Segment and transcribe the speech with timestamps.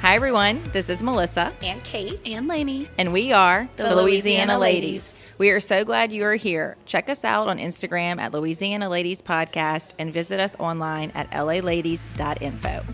[0.00, 0.62] Hi, everyone.
[0.72, 2.20] This is Melissa, And Kate.
[2.26, 2.88] And Lainey.
[2.96, 4.82] and we are the, The Louisiana, Louisiana Ladies.
[5.12, 5.20] Ladies.
[5.38, 6.76] We are so glad you are here.
[6.86, 12.84] Check us out on Instagram at Louisiana Ladies Podcast and visit us online at laladies.info.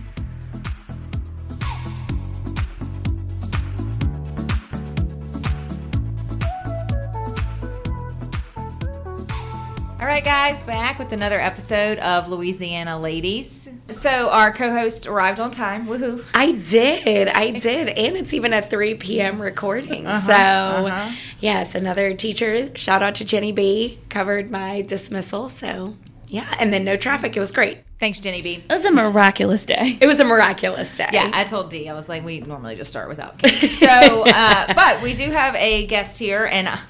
[9.99, 13.69] All right, guys, back with another episode of Louisiana Ladies.
[13.89, 15.87] So, our co host arrived on time.
[15.87, 16.25] Woohoo.
[16.35, 17.29] I did.
[17.29, 17.89] I did.
[17.89, 19.41] And it's even a 3 p.m.
[19.41, 20.05] recording.
[20.05, 21.13] so, uh-huh.
[21.39, 22.77] yes, another teacher.
[22.77, 23.99] Shout out to Jenny B.
[24.09, 25.49] Covered my dismissal.
[25.49, 26.53] So, yeah.
[26.59, 27.37] And then no traffic.
[27.37, 27.79] It was great.
[27.99, 28.57] Thanks, Jenny B.
[28.69, 29.97] It was a miraculous day.
[30.01, 31.09] It was a miraculous day.
[31.13, 31.89] Yeah, I told Dee.
[31.89, 33.53] I was like, we normally just start without Kate.
[33.71, 33.87] So,
[34.27, 36.81] uh, but we do have a guest here, and I-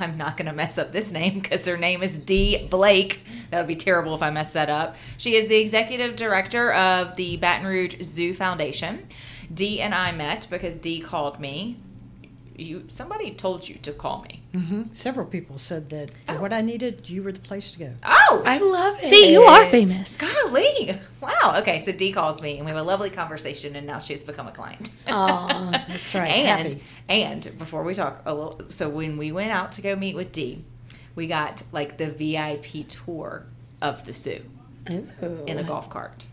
[0.00, 3.20] I'm not going to mess up this name because her name is Dee Blake.
[3.50, 4.96] That would be terrible if I mess that up.
[5.16, 9.06] She is the executive director of the Baton Rouge Zoo Foundation.
[9.52, 11.76] Dee and I met because Dee called me.
[12.56, 14.42] You, somebody told you to call me.
[14.52, 14.82] Mm-hmm.
[14.92, 16.40] Several people said that for oh.
[16.40, 17.90] what I needed, you were the place to go.
[18.04, 19.10] Oh, I love it.
[19.10, 20.20] See, you are famous.
[20.20, 20.98] golly!
[21.20, 21.54] Wow.
[21.56, 24.46] Okay, so Dee calls me, and we have a lovely conversation, and now she's become
[24.46, 24.90] a client.
[25.08, 25.70] Aw.
[25.88, 26.28] That's right.
[26.28, 26.82] And happy.
[27.08, 30.30] and before we talk a little, so when we went out to go meet with
[30.30, 30.64] Dee,
[31.14, 33.46] we got like the VIP tour
[33.80, 34.44] of the zoo
[34.86, 36.26] in a golf cart.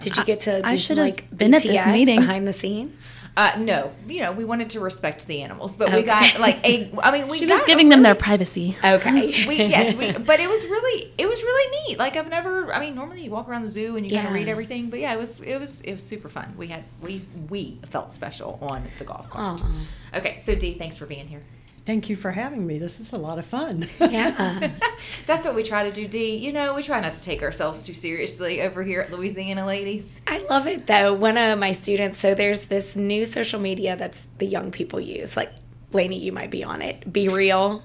[0.00, 2.20] Did you get to I do should some, have like been at this meeting.
[2.20, 3.20] behind the scenes?
[3.36, 6.90] Uh, no, you know we wanted to respect the animals, but we got like a.
[7.02, 8.76] I mean, we She got was a giving them their privacy.
[8.82, 9.44] Okay.
[9.48, 11.98] We yes, we but it was really it was really neat.
[11.98, 12.72] Like I've never.
[12.72, 14.98] I mean, normally you walk around the zoo and you kind of read everything, but
[15.00, 16.54] yeah, it was it was it was super fun.
[16.56, 19.62] We had we we felt special on the golf cart.
[19.62, 20.18] Aw.
[20.18, 21.42] Okay, so Dee, thanks for being here.
[21.88, 22.78] Thank you for having me.
[22.78, 23.86] This is a lot of fun.
[23.98, 24.72] Yeah.
[25.26, 26.36] That's what we try to do, Dee.
[26.36, 30.20] You know, we try not to take ourselves too seriously over here at Louisiana Ladies.
[30.26, 31.14] I love it though.
[31.14, 35.34] One of my students, so there's this new social media that's the young people use.
[35.34, 35.50] Like,
[35.92, 37.10] Lainey, you might be on it.
[37.10, 37.82] Be real.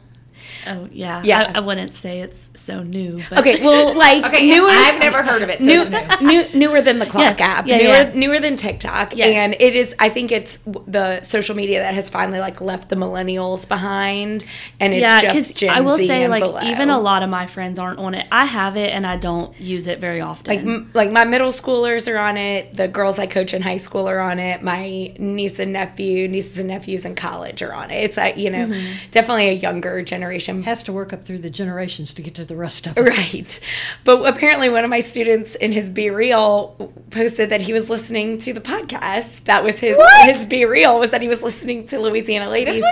[0.67, 1.21] Oh, yeah.
[1.23, 1.51] Yeah.
[1.53, 3.21] I, I wouldn't say it's so new.
[3.29, 4.69] But Okay, well, like Okay, newer.
[4.69, 5.59] I've never heard of it.
[5.59, 6.27] So New, it's new.
[6.53, 7.41] new, newer than the clock Yes.
[7.41, 8.11] app, Yeah, newer, yeah.
[8.13, 9.35] newer than TikTok, Yes.
[9.35, 9.95] and it is.
[9.99, 14.45] I think it's the social media that has finally like left the millennials behind,
[14.79, 16.61] and it's yeah, just Gen I will Z say, and like, below.
[16.61, 18.25] even a lot of my friends aren't on it.
[18.31, 20.55] I have it and I don't use it very often.
[20.55, 22.75] like m- like my middle schoolers are on it.
[22.75, 24.61] The girls I coach in high school are on it.
[24.61, 28.03] My niece and nephew, nieces and nephews in college are on it.
[28.03, 29.09] It's like you know, Mm-hmm.
[29.11, 30.32] definitely a younger generation.
[30.63, 33.17] Has to work up through the generations to get to the rest of us.
[33.17, 33.59] Right.
[34.03, 38.37] But apparently, one of my students in his Be Real posted that he was listening
[38.39, 39.45] to the podcast.
[39.45, 42.83] That was his his Be Real was that he was listening to Louisiana Ladies.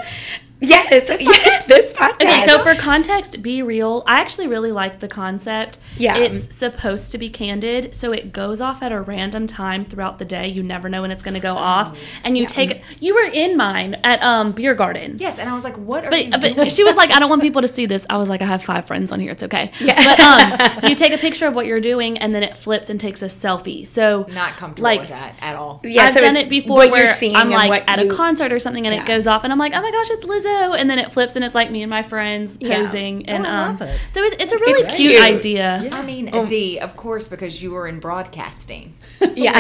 [0.61, 2.15] Yes, yes, this podcast.
[2.21, 4.03] Okay, so for context, be real.
[4.05, 5.79] I actually really like the concept.
[5.97, 6.17] Yeah.
[6.17, 10.25] It's supposed to be candid, so it goes off at a random time throughout the
[10.25, 10.47] day.
[10.47, 11.97] You never know when it's going to go off.
[12.23, 15.15] And you take You were in mine at um Beer Garden.
[15.19, 16.55] Yes, and I was like, what are you But, doing?
[16.55, 18.05] but she was like, I don't want people to see this.
[18.09, 19.31] I was like, I have five friends on here.
[19.31, 19.71] It's okay.
[19.83, 22.99] But um, you take a picture of what you're doing, and then it flips and
[22.99, 23.87] takes a selfie.
[23.87, 25.81] So Not comfortable like, with that at all.
[25.83, 28.15] Yeah, I've so done it before what where you're seeing I'm like at you- a
[28.15, 29.01] concert or something and Yeah.
[29.01, 30.77] it goes off and I'm like, oh my gosh, it's Lizzo.
[30.79, 32.75] And then it flips and it's like me and my friends Yeah.
[32.77, 33.27] posing.
[33.27, 33.99] And I um, love it.
[34.09, 35.23] so it, it's a really It's cute, cute.
[35.23, 35.89] idea.
[35.91, 38.93] I mean, Dee, of course, because you were in broadcasting.
[39.35, 39.59] yeah,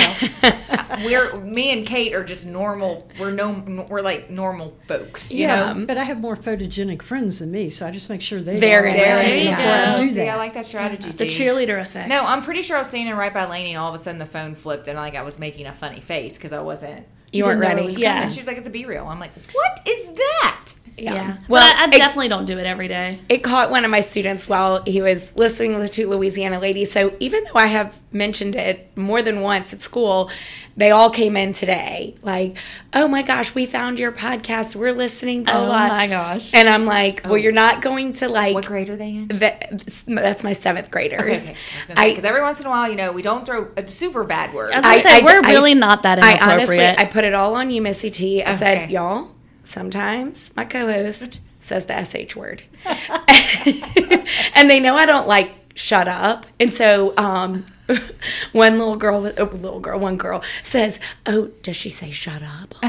[1.03, 3.07] We're me and Kate are just normal.
[3.19, 5.31] We're no, we're like normal folks.
[5.31, 5.73] You Yeah.
[5.73, 5.85] know.
[5.85, 8.83] But I have more photogenic friends than me, so I just make sure they There
[8.83, 9.55] are it There There you you go.
[9.55, 10.29] I do See, that.
[10.29, 11.11] I like that strategy.
[11.11, 12.09] The cheerleader effect.
[12.09, 14.19] No, I'm pretty sure I was standing right by Lainey, and all of a sudden
[14.19, 17.05] the phone flipped, and like I was making a funny face because I wasn't.
[17.31, 18.01] you weren't didn't know it ready.
[18.01, 18.21] Yeah.
[18.23, 19.07] And she was like, "It's a B reel.
[19.07, 20.65] I'm like, "What is that?"
[21.03, 21.37] Yeah.
[21.47, 23.19] Well, but I, I it- definitely don't do it every day.
[23.29, 26.91] it caught one of my students while he was listening to Louisiana Ladies.
[26.91, 30.29] So even though I have mentioned it more than once at school,
[30.77, 32.57] they all came in today like,
[32.93, 34.75] "Oh my gosh, we found your podcast.
[34.75, 35.87] We're listening." Blah Oh blah.
[35.89, 36.53] my gosh.
[36.53, 37.35] And I'm like, "Well, oh.
[37.35, 39.27] you're not going to like." What grade are they in?
[39.39, 41.41] that, that's my seventh graders.
[41.41, 41.57] Okay, okay.
[41.73, 43.69] I was gonna say because every once in a while, you know, we don't throw
[43.75, 44.71] a super bad word.
[44.71, 46.99] I was say, we're really not that I honestly, inappropriate.
[46.99, 48.43] I put it all on you, Missy T.
[48.43, 49.29] I said, y'all,
[49.63, 52.63] sometimes my co-host says the sh word,
[54.55, 56.45] and they know I don't like shut up.
[56.59, 57.65] And so, um,
[58.51, 62.75] one little girl, oh, little girl, one girl says, "Oh, does she say shut up?"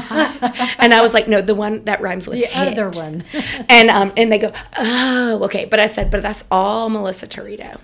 [0.79, 3.23] and I was like, "No, the one that rhymes with The hit." other one.
[3.69, 7.79] And um, and they go, "Oh, okay." But I said, "But that's all Melissa Torito."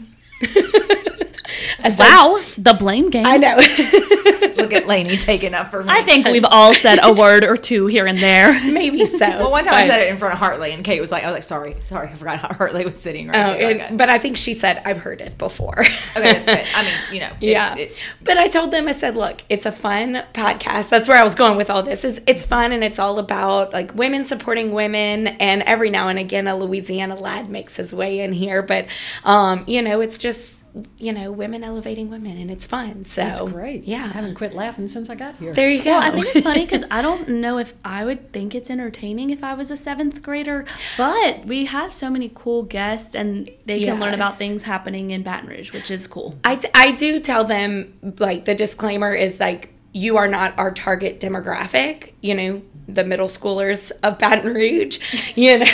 [1.89, 3.25] Said- Wow, the blame game.
[3.25, 3.55] I know.
[4.57, 5.89] Look at Lainey taking up for me.
[5.91, 8.51] I think we've all said a word or two here and there.
[8.71, 9.25] Maybe so.
[9.27, 11.27] Well, one time I said it in front of Hartley, and Kate was like, "I
[11.27, 14.09] was like, sorry, sorry, I forgot how Hartley was sitting right Oh, there." and- but
[14.09, 15.79] I think she said I've heard it before.
[15.79, 16.65] okay, that's good.
[16.75, 17.75] I mean, you know, yeah.
[17.77, 20.89] it- but I told them I said, look, it's a fun podcast.
[20.89, 22.03] That's where I was going with all this.
[22.03, 26.19] Is it's fun and it's all about like women supporting women, and every now and
[26.19, 28.61] again a Louisiana lad makes his way in here.
[28.61, 28.87] But
[29.23, 30.65] um, you know, it's just
[30.97, 33.05] you know women elevating women, and it's fun.
[33.05, 33.83] So That's great.
[33.83, 34.05] Yeah.
[34.05, 35.53] I haven't quit laughing since I got here.
[35.53, 35.91] there you go.
[35.91, 39.29] Well, I think it's funny because I don't know if I would think it's entertaining
[39.29, 40.65] if I was a seventh grader,
[40.97, 45.23] but we have so many cool guests and they can learn about things happening in
[45.23, 46.39] Baton Rouge, which is cool.
[46.43, 50.71] I, t- I do tell them like the disclaimer is like you are not our
[50.71, 52.61] target demographic you know
[52.93, 54.99] the middle schoolers of Baton Rouge
[55.35, 55.65] you know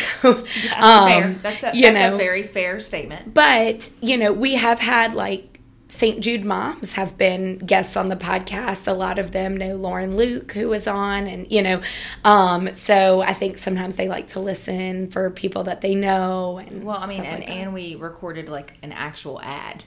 [0.75, 1.29] Um, fair.
[1.41, 3.33] That's a you that's know a very fair statement.
[3.33, 5.51] but you know we have had like
[5.87, 6.19] St.
[6.19, 8.87] Jude moms have been guests on the podcast.
[8.87, 11.81] A lot of them know Lauren Luke, who was on, and you know,
[12.25, 16.57] um, so I think sometimes they like to listen for people that they know.
[16.57, 19.85] And Well, I mean, and like and we recorded like an actual ad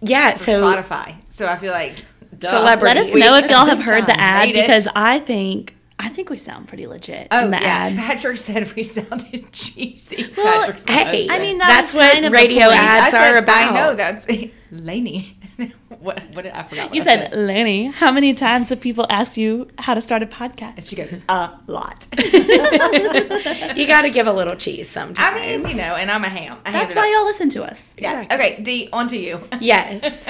[0.00, 1.96] yeah, for so Spotify, so I feel like
[2.38, 2.50] duh.
[2.50, 2.84] Celebrity.
[2.94, 6.36] Let us know if y'all have heard the ad because I think I think we
[6.36, 7.96] sound pretty legit Oh in the yeah, ad.
[7.96, 10.32] Patrick said we sounded cheesy.
[10.36, 11.28] Well, Patrick's hey.
[11.30, 13.72] I mean, that That's what kind of radio ads said, are about.
[13.72, 14.26] I know that's
[14.70, 15.38] Lainey.
[15.88, 16.22] what?
[16.32, 16.90] What did I forgot?
[16.90, 20.22] What You I said, Lanny, how many times have people asked you how to start
[20.22, 20.76] a podcast?
[20.76, 22.06] And she goes a lot.
[23.76, 25.18] you got to give a little cheese sometimes.
[25.18, 26.58] I mean, you know, and I'm a ham.
[26.64, 27.94] I That's why y'all listen to us.
[27.98, 28.22] Yeah.
[28.22, 28.36] Exactly.
[28.36, 29.40] Okay, Dee, on to you.
[29.60, 30.26] Yes.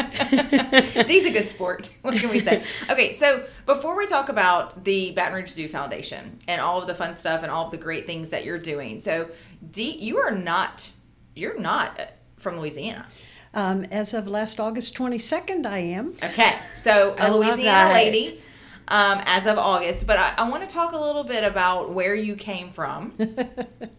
[1.07, 1.91] Dee's a good sport.
[2.03, 2.65] What can we say?
[2.91, 6.95] Okay, so before we talk about the Baton Rouge Zoo Foundation and all of the
[6.95, 9.29] fun stuff and all of the great things that you're doing, so
[9.71, 10.91] Dee, you are not,
[11.35, 13.07] you're not uh, from Louisiana.
[13.55, 16.15] Um, as of last August 22nd, I am.
[16.23, 18.41] Okay, so a Louisiana lady.
[18.89, 22.15] Um, as of August, but I, I want to talk a little bit about where
[22.15, 23.15] you came from.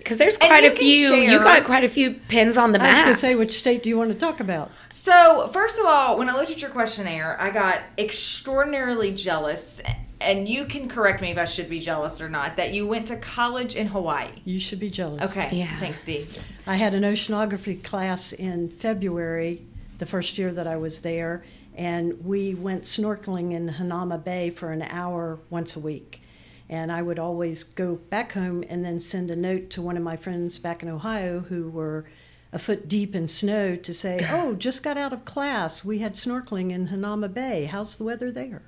[0.00, 1.14] Because there's quite a can few.
[1.14, 2.86] You got quite a few pins on the map.
[2.86, 3.04] I was map.
[3.04, 4.70] going to say, which state do you want to talk about?
[4.88, 9.82] So, first of all, when I looked at your questionnaire, I got extraordinarily jealous,
[10.20, 13.06] and you can correct me if I should be jealous or not, that you went
[13.08, 14.28] to college in Hawaii.
[14.44, 15.22] You should be jealous.
[15.30, 15.48] Okay.
[15.52, 15.78] Yeah.
[15.78, 16.26] Thanks, Dee.
[16.66, 19.62] I had an oceanography class in February,
[19.98, 21.44] the first year that I was there,
[21.74, 26.22] and we went snorkeling in Hanauma Bay for an hour once a week.
[26.68, 30.02] And I would always go back home and then send a note to one of
[30.02, 32.04] my friends back in Ohio who were
[32.52, 35.84] a foot deep in snow to say, Oh, just got out of class.
[35.84, 37.64] We had snorkeling in Hanauma Bay.
[37.64, 38.62] How's the weather there?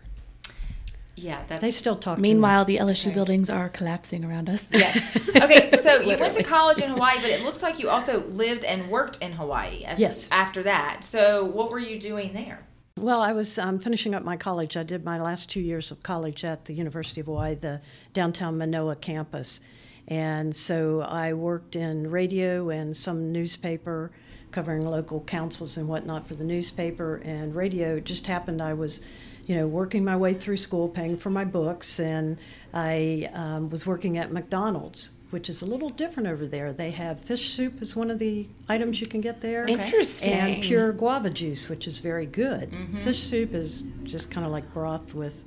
[1.15, 2.31] Yeah, that's They still talk to me.
[2.31, 3.15] Meanwhile, the LSU Okay.
[3.15, 4.69] buildings are collapsing around us.
[4.73, 5.17] Yes.
[5.37, 8.65] Okay, so you went to college in Hawaii, but it looks like you also lived
[8.65, 9.85] and worked in Hawaii.
[9.85, 10.29] As Yes.
[10.31, 12.67] After that, so what were you doing there?
[12.99, 14.77] Well, I was um, finishing up my college.
[14.77, 17.81] I did my last two years of college at the University of Hawaii, the
[18.13, 19.61] downtown Manoa campus.
[20.09, 24.13] And so I worked in radio and some newspaper,
[24.51, 27.97] covering local councils and whatnot for the newspaper and radio.
[27.97, 29.01] It just happened I was,
[29.47, 32.39] you know, working my way through school, paying for my books, and
[32.73, 36.73] I um, was working at McDonald's, which is a little different over there.
[36.73, 39.67] They have fish soup as one of the items you can get there.
[39.67, 40.33] Interesting.
[40.33, 42.71] And pure guava juice, which is very good.
[42.71, 42.95] Mm-hmm.
[42.95, 45.43] Fish soup is just kind of like broth with,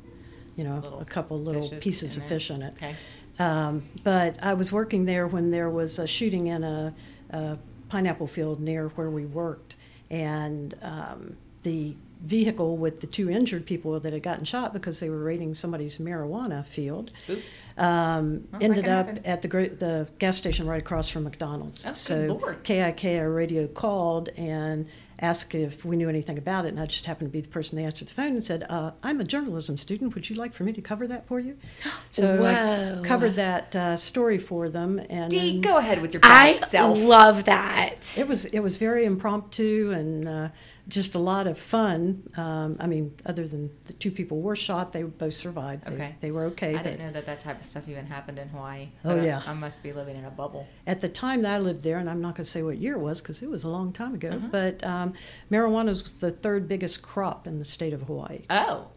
[0.55, 2.73] you know, Little a couple little pieces of fish in it.
[2.77, 2.95] Okay.
[3.39, 6.93] Um, but I was working there when there was a shooting in a,
[7.31, 7.57] a
[7.89, 9.75] pineapple field near where we worked,
[10.09, 15.09] and um, the vehicle with the two injured people that had gotten shot because they
[15.09, 17.61] were raiding somebody's marijuana field Oops.
[17.77, 19.25] um, ended up happen.
[19.25, 21.85] at the the gas station right across from McDonald's.
[21.85, 22.39] Oh, so.
[22.63, 24.87] KIKI radio called and
[25.19, 27.77] asked if we knew anything about it, and I just happened to be the person
[27.77, 30.13] that answered the phone and said, uh, "I'm a journalism student.
[30.15, 31.57] Would you like for me to cover that for you?"
[32.11, 33.01] So Whoa.
[33.03, 36.97] I covered that uh, story for them, and Dee, go ahead with your I self.
[36.97, 38.17] love that.
[38.17, 40.27] it was it was very impromptu and.
[40.27, 40.49] Uh,
[40.87, 42.23] just a lot of fun.
[42.37, 45.85] Um, I mean, other than the two people were shot, they both survived.
[45.85, 46.15] They, Okay.
[46.19, 46.75] they were okay.
[46.75, 48.89] I didn't know that that type of stuff even happened in Hawaii.
[49.03, 49.41] Oh, But I- yeah.
[49.47, 50.67] I, must be living in a bubble.
[50.85, 52.93] At the time that I lived there, and I'm not going to say what year
[52.95, 54.47] it was because it was a long time ago, Uh-huh.
[54.51, 55.13] but um,
[55.51, 58.43] marijuana was the third biggest crop in the state of Hawaii.
[58.49, 58.87] Oh.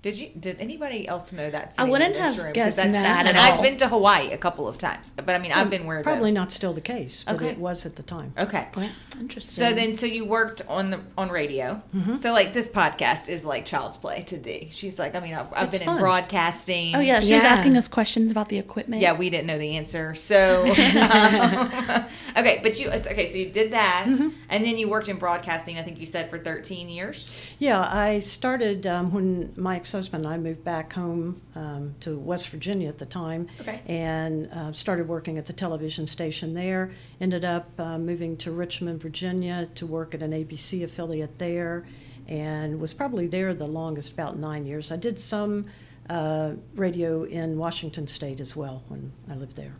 [0.00, 0.30] Did you?
[0.38, 1.66] Did anybody else know that?
[1.66, 2.46] I sitting in wouldn't this have room?
[2.46, 5.30] 'Cause guessed that's- that And at I've been to Hawaii a couple of times, but
[5.30, 7.48] I mean, I've been where Probably the, not still the case, but Okay.
[7.48, 8.32] it was at the time.
[8.38, 8.68] Okay.
[8.76, 8.90] Wow,
[9.20, 9.64] interesting.
[9.64, 11.82] So then, so you worked on the on radio.
[11.96, 12.14] Mm-hmm.
[12.14, 14.68] So like this podcast is like child's play to Dee.
[14.70, 16.94] She's like, I mean, I've, I've It's been in broadcasting.
[16.94, 19.02] oh yeah, she was asking us questions about the equipment.
[19.02, 20.14] Yeah, we didn't know the answer.
[20.14, 20.62] So,
[21.10, 22.04] um,
[22.36, 23.26] okay, but you okay?
[23.26, 24.28] So you did that, Mm-hmm.
[24.48, 25.76] and then you worked in broadcasting.
[25.76, 27.34] I think you said for thirteen years.
[27.58, 32.50] Yeah, I started um, when my ex-husband and I moved back home um, to West
[32.50, 33.80] Virginia at the time, Okay.
[33.86, 36.90] and uh, started working at the television station there.
[37.22, 41.86] Ended up uh, moving to Richmond, Virginia, to work at an ABC affiliate there,
[42.26, 44.92] and was probably there the longest, about nine years.
[44.92, 45.64] I did some
[46.10, 49.74] uh, radio in Washington State as well when I lived there.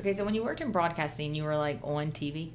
[0.00, 2.52] Okay, so when you worked in broadcasting, you were like on TV.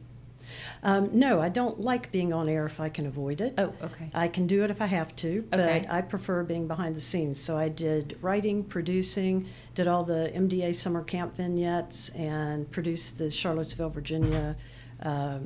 [0.84, 3.56] Um, no, I don't like being on air if I can avoid it.
[3.58, 4.10] Oh, okay.
[4.14, 5.88] I can do it if I have to, but Okay.
[5.90, 7.40] I prefer being behind the scenes.
[7.40, 13.30] So I did writing, producing, did all the MDA summer camp vignettes, and produced the
[13.30, 14.56] Charlottesville, Virginia
[15.04, 15.40] uh,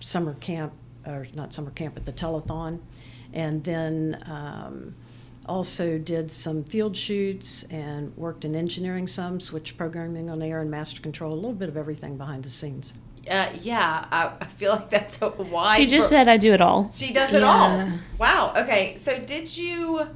[0.00, 0.72] summer camp,
[1.06, 2.80] or not summer camp, but the telethon.
[3.32, 4.94] And then um,
[5.46, 10.70] also did some field shoots and worked in engineering some, switch programming on air and
[10.70, 12.94] master control, a little bit of everything behind the scenes.
[13.30, 15.76] Uh, yeah, I, I feel like that's a wide.
[15.76, 16.90] She just pro- said I do it all.
[16.90, 17.88] she does it all.
[18.18, 18.52] Wow.
[18.56, 20.08] Okay, so did you?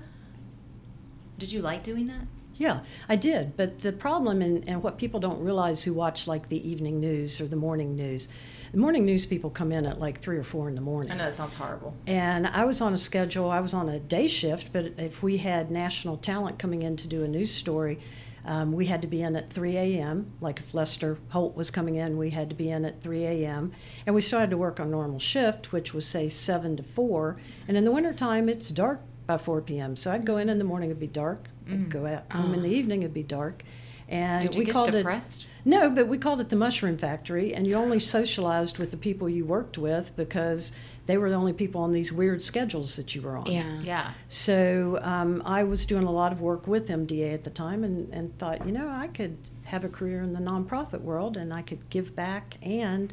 [1.38, 2.22] Did you like doing that?
[2.54, 3.56] Yeah, I did.
[3.56, 7.40] But the problem, and, and what people don't realize who watch like the evening news
[7.40, 8.28] or the morning news,
[8.72, 11.12] the morning news people come in at like three or four in the morning.
[11.12, 11.94] I know that sounds horrible.
[12.06, 15.36] And I was on a schedule, I was on a day shift, but if we
[15.36, 17.98] had national talent coming in to do a news story,
[18.46, 20.32] um, we had to be in at 3 a.m.
[20.40, 23.72] Like if Lester Holt was coming in, we had to be in at 3 a.m.
[24.06, 27.36] And we still had to work on normal shift, which was say 7 to 4.
[27.66, 29.96] And in the wintertime, it's dark by 4 p.m.
[29.96, 31.48] So I'd go in in the morning, it'd be dark.
[31.68, 33.64] I'd go out home in the evening, it'd be dark.
[34.08, 35.42] And Did you we get called depressed?
[35.42, 38.96] it no, but we called it the Mushroom Factory, and you only socialized with the
[38.96, 40.70] people you worked with because
[41.06, 43.50] they were the only people on these weird schedules that you were on.
[43.50, 43.80] Yeah.
[43.82, 44.10] Yeah.
[44.28, 48.14] So um, I was doing a lot of work with MDA at the time and,
[48.14, 51.62] and thought, you know, I could have a career in the nonprofit world and I
[51.62, 53.12] could give back and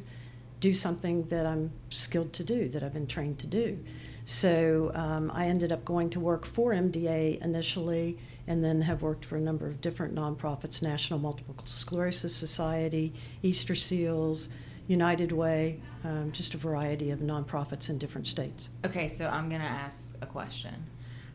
[0.59, 3.79] do something that I'm skilled to do, that I've been trained to do.
[4.25, 9.25] So um, I ended up going to work for MDA initially and then have worked
[9.25, 14.49] for a number of different nonprofits National Multiple Sclerosis Society, Easter Seals,
[14.87, 18.69] United Way, um, just a variety of nonprofits in different states.
[18.85, 20.87] Okay, so I'm gonna ask a question.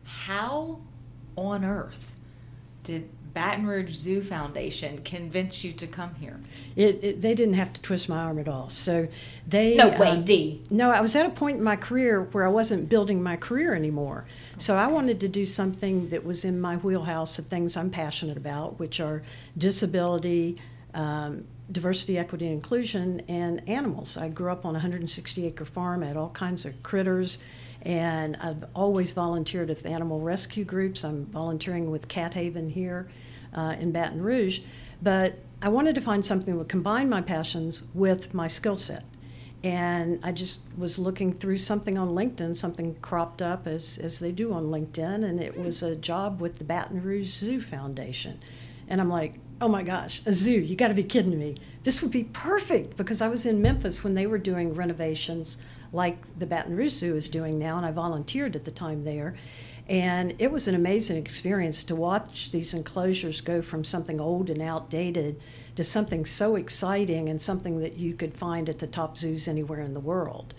[0.03, 0.81] How
[1.35, 2.13] on earth
[2.83, 6.39] did Baton Rouge Zoo Foundation convince you to come here?
[6.75, 8.69] It, it, they didn't have to twist my arm at all.
[8.69, 9.07] So
[9.47, 10.63] they No way, um, Dee.
[10.69, 13.73] No, I was at a point in my career where I wasn't building my career
[13.73, 14.25] anymore.
[14.59, 18.35] So I wanted to do something that was in my wheelhouse of things I'm passionate
[18.35, 19.23] about, which are
[19.57, 20.61] disability,
[20.93, 24.17] um, diversity, equity, and inclusion, and animals.
[24.17, 26.03] I grew up on a 160 acre farm.
[26.03, 27.39] I had all kinds of critters.
[27.83, 31.05] And I've always volunteered with animal rescue groups.
[31.05, 33.07] I'm volunteering with Cat Haven here
[33.53, 34.59] uh, in Baton Rouge.
[35.01, 39.05] But I wanted to find something that would combine my passions with my skill set.
[39.63, 44.31] And I just was looking through something on LinkedIn, something cropped up as, as they
[44.31, 48.39] do on LinkedIn, and it was a job with the Baton Rouge Zoo Foundation.
[48.87, 51.55] And I'm like, oh my gosh, a zoo, you gotta be kidding me.
[51.83, 55.57] This would be perfect because I was in Memphis when they were doing renovations
[55.91, 59.35] like the Baton Rouge Zoo is doing now, and I volunteered at the time there.
[59.87, 64.61] And it was an amazing experience to watch these enclosures go from something old and
[64.61, 65.41] outdated
[65.75, 69.81] to something so exciting and something that you could find at the top zoos anywhere
[69.81, 70.53] in the world.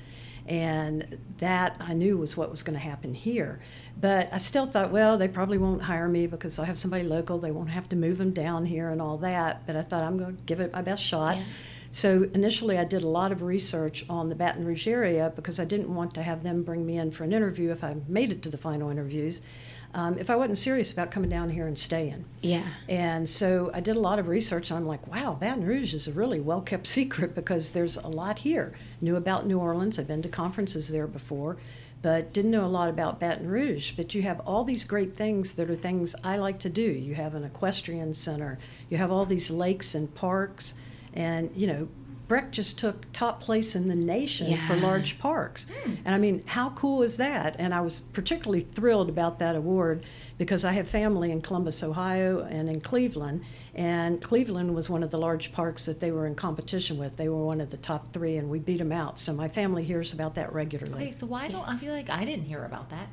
[0.47, 3.61] And that I knew was what was going to happen here.
[4.01, 7.39] But I still thought, well, they probably won't hire me because I have somebody local.
[7.39, 9.67] They won't have to move them down here and all that.
[9.67, 11.37] But I thought I'm going to give it my best shot.
[11.37, 11.45] Yeah.
[11.93, 15.65] So initially, I did a lot of research on the Baton Rouge area because I
[15.65, 18.43] didn't want to have them bring me in for an interview if I made it
[18.43, 19.43] to the final interviews,
[19.93, 22.25] um, if I wasn't serious about coming down here and staying.
[22.43, 22.67] Yeah.
[22.89, 26.07] And so I did a lot of research, and I'm like, wow, Baton Rouge is
[26.07, 28.73] a really well kept secret because there's a lot here.
[29.01, 31.57] Knew about New Orleans, I've been to conferences there before,
[32.03, 33.93] but didn't know a lot about Baton Rouge.
[33.93, 36.83] But you have all these great things that are things I like to do.
[36.83, 40.75] You have an equestrian center, you have all these lakes and parks,
[41.15, 41.89] and, you know,
[42.31, 45.67] BREC just took top place in the nation for large parks.
[45.83, 45.95] Hmm.
[46.05, 47.57] And I mean, how cool is that?
[47.59, 50.07] And I was particularly thrilled about that award
[50.39, 53.45] because I have family in Columbus, Ohio, and in Cleveland.
[53.75, 57.17] And Cleveland was one of the large parks that they were in competition with.
[57.17, 59.19] They were one of the top three, and we beat them out.
[59.19, 61.07] So my family hears about that regularly.
[61.07, 63.09] Okay, so why don't I feel like I didn't hear about that?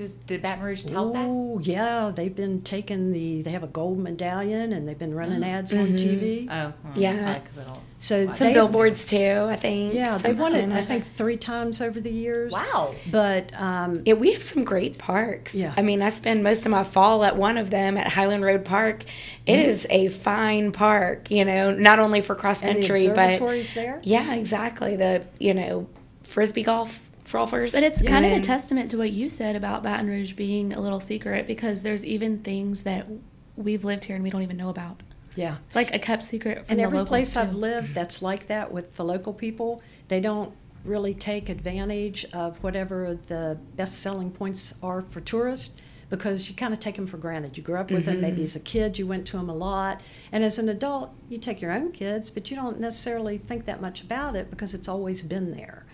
[0.00, 1.26] Does did Baton Rouge tout that?
[1.28, 3.42] Oh yeah, they've been taking the.
[3.42, 6.48] They have a gold medallion, and they've been running ads on TV.
[6.50, 7.36] Oh, well, Yeah.
[7.36, 9.92] I- 'cause I don't- So Some Some billboards too, I think.
[9.92, 10.70] Yeah, they've won it.
[10.70, 12.50] I think three times over the years.
[12.54, 12.94] Wow.
[13.10, 15.54] But um, Yeah, we have some great parks.
[15.54, 15.74] Yeah.
[15.76, 18.64] I mean, I spend most of my fall at one of them at Highland Road
[18.64, 19.04] Park.
[19.44, 19.68] It Mm-hmm.
[19.68, 24.00] is a fine park, you know, not only for cross country, but observatories there.
[24.02, 24.96] yeah, exactly.
[24.96, 25.86] The, you know,
[26.22, 27.72] frisbee golf golfers.
[27.72, 28.38] But it's you kind of know.
[28.38, 32.04] a testament to what you said about Baton Rouge being a little secret because there's
[32.04, 33.06] even things that
[33.56, 35.02] we've lived here and we don't even know about.
[35.36, 35.56] Yeah.
[35.66, 38.46] It's like a kept secret from And the every locals, place I've lived that's like
[38.46, 40.52] that with the local people, they don't
[40.84, 46.72] really take advantage of whatever the best selling points are for tourists because you kind
[46.74, 47.56] of take them for granted.
[47.56, 50.00] You grew up with them, maybe as a kid you went to them a lot,
[50.32, 53.80] and as an adult you take your own kids, but you don't necessarily think that
[53.80, 55.86] much about it because it's always been there.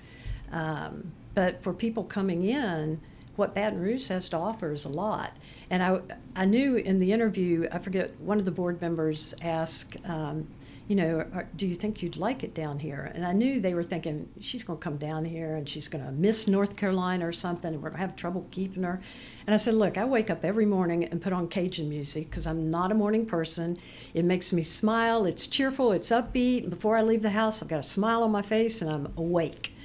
[0.51, 2.99] Um, but for people coming in,
[3.37, 5.37] what Baton Rouge has to offer is a lot.
[5.69, 6.01] And I,
[6.35, 10.49] I knew in the interview, I forget, one of the board members asked, um,
[10.89, 13.13] you know, do you think you'd like it down here?
[13.15, 16.07] And I knew they were thinking, she's going to come down here and she's going
[16.07, 19.03] to miss North Carolina or something, and we're going to have trouble keeping her.
[19.47, 22.47] And I said, look, I wake up every morning and put on Cajun music because
[22.47, 23.77] I'm not a morning person.
[24.15, 26.63] It makes me smile, it's cheerful, it's upbeat.
[26.63, 29.13] And before I leave the house, I've got a smile on my face and I'm
[29.19, 29.76] awake.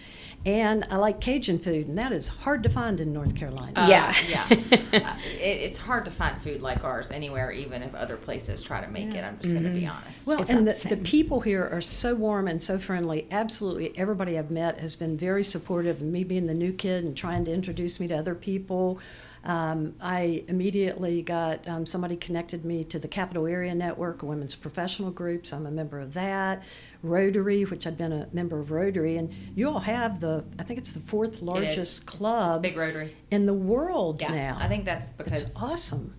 [0.46, 3.74] And I like Cajun food, and that is hard to find in North Carolina.
[3.76, 4.14] Uh, Yeah.
[4.28, 4.48] yeah.
[4.92, 8.82] Uh, it, it's hard to find food like ours anywhere, even if other places try
[8.82, 9.24] to make it.
[9.24, 10.28] I'm just going to be honest.
[10.28, 13.26] Well, It's and the, the the people here are so warm and so friendly.
[13.32, 17.16] Absolutely, everybody I've met has been very supportive of me being the new kid and
[17.16, 19.00] trying to introduce me to other people.
[19.44, 25.10] Um, I immediately got um, somebody connected me to the Capital Area Network, women's professional
[25.10, 25.52] groups.
[25.52, 26.64] I'm a member of that.
[27.04, 30.78] Rotary, which I'd been a member of Rotary, and you all have the, I think
[30.80, 33.16] it's the fourth largest club Big Rotary.
[33.32, 34.30] in the world Yeah.
[34.34, 34.58] now.
[34.60, 36.14] I think that's it's because awesome.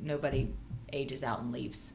[0.00, 0.52] nobody
[0.92, 1.92] ages out and leaves.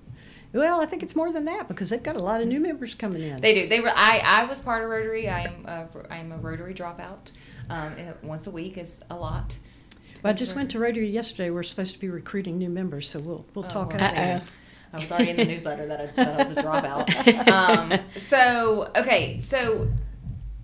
[0.51, 2.93] Well, I think it's more than that because they've got a lot of new members
[2.93, 3.41] coming in.
[3.41, 3.67] They do.
[3.67, 3.91] They were.
[3.95, 4.21] I.
[4.23, 5.27] I was part of Rotary.
[5.27, 5.65] I am.
[5.65, 7.31] A, I am a Rotary dropout.
[7.71, 9.57] Um, it- once a week is a lot.
[10.21, 11.49] Well, I just went to Rotary yesterday.
[11.49, 14.33] We're supposed to be recruiting new members, so we'll we'll Oh, talk well, after Uh-oh.
[14.35, 14.51] this.
[14.93, 17.03] I was already in the newsletter that I, that I was a dropout.
[17.53, 19.89] Um, so okay, so,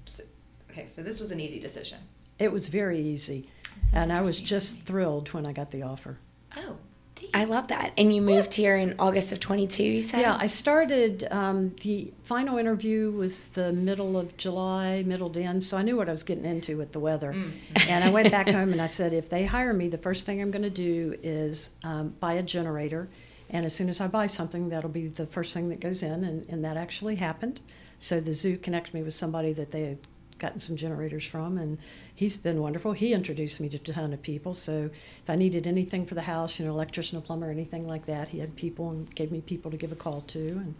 [0.05, 0.23] so
[0.71, 1.97] okay, so this was an easy decision.
[2.37, 3.49] It was very easy,
[3.81, 6.19] So and I was just thrilled when I got the offer.
[6.55, 6.77] Oh,
[7.15, 7.29] deep.
[7.33, 7.91] I love that.
[7.97, 10.21] And you moved here in August of 22, you said?
[10.21, 11.27] Yeah, I started.
[11.31, 15.97] Um, the final interview was the middle of July, middle to end, so I knew
[15.97, 17.33] what I was getting into with the weather.
[17.33, 17.51] Mm.
[17.89, 20.41] and I went back home and I said, if they hire me, the first thing
[20.41, 23.09] I'm going to do is um, buy a generator.
[23.49, 26.23] And as soon as I buy something, that'll be the first thing that goes in.
[26.23, 27.59] And, and that actually happened.
[27.97, 29.97] So the zoo connected me with somebody that they had
[30.37, 31.57] gotten some generators from.
[31.57, 31.77] And
[32.13, 32.93] he's been wonderful.
[32.93, 34.53] He introduced me to a ton of people.
[34.53, 34.89] So
[35.21, 38.29] if I needed anything for the house, you know, electrician, a plumber, anything like that,
[38.29, 40.39] he had people and gave me people to give a call to.
[40.39, 40.75] And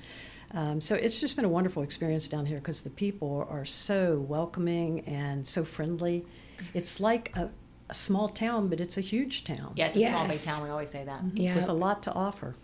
[0.52, 4.20] um, so it's just been a wonderful experience down here because the people are so
[4.20, 6.26] welcoming and so friendly.
[6.74, 7.50] It's like a,
[7.90, 10.64] a small town, but it's a huge town Yeah, it's a small big town.
[10.64, 11.22] We always say that.
[11.34, 11.56] Yeah.
[11.56, 12.56] with a lot to offer.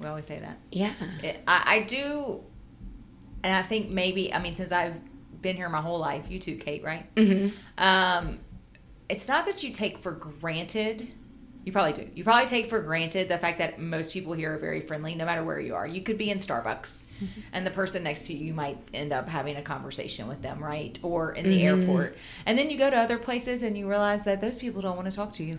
[0.00, 0.58] We always say that.
[0.70, 0.92] Yeah.
[1.22, 2.42] It, I, I do,
[3.42, 4.96] and I think maybe I mean since I've
[5.42, 7.06] been here my whole life, you too, Kate, right?
[7.16, 8.38] hmm Um,
[9.08, 11.08] it's not that you take for granted.
[11.66, 12.08] You probably do.
[12.14, 15.24] You probably take for granted the fact that most people here are very friendly, no
[15.26, 15.84] matter where you are.
[15.86, 17.06] You could be in Starbucks,
[17.52, 20.62] and the person next to you you might end up having a conversation with them,
[20.62, 20.96] right?
[21.02, 24.40] Or in the airport, and then you go to other places and you realize that
[24.40, 25.58] those people don't want to talk to you.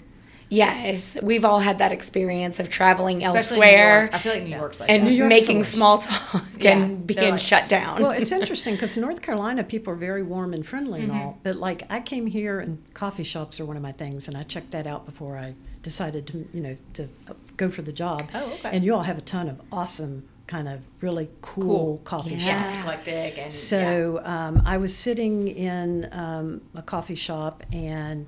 [0.49, 4.13] Yes, we've all had that experience of traveling Especially New elsewhere York.
[4.15, 5.09] I feel like New York's like and that.
[5.09, 5.71] New York's making the worst.
[5.73, 8.01] small talk Yeah, and they're being like- shut down.
[8.01, 11.11] Well, it's interesting because in North Carolina, people are very warm and friendly Mm-hmm.
[11.11, 11.39] and all.
[11.43, 14.43] But like, I came here, and coffee shops are one of my things, and I
[14.43, 15.55] checked that out before I
[15.91, 18.30] decided to, you know, to uh, go for the job.
[18.34, 18.71] Oh, okay.
[18.73, 21.97] And you all have a ton of awesome, kind of really cool, Cool.
[22.04, 22.73] coffee Yeah.
[22.73, 22.84] shops.
[22.86, 28.26] eclectic and So um, I was sitting in um, a coffee shop, and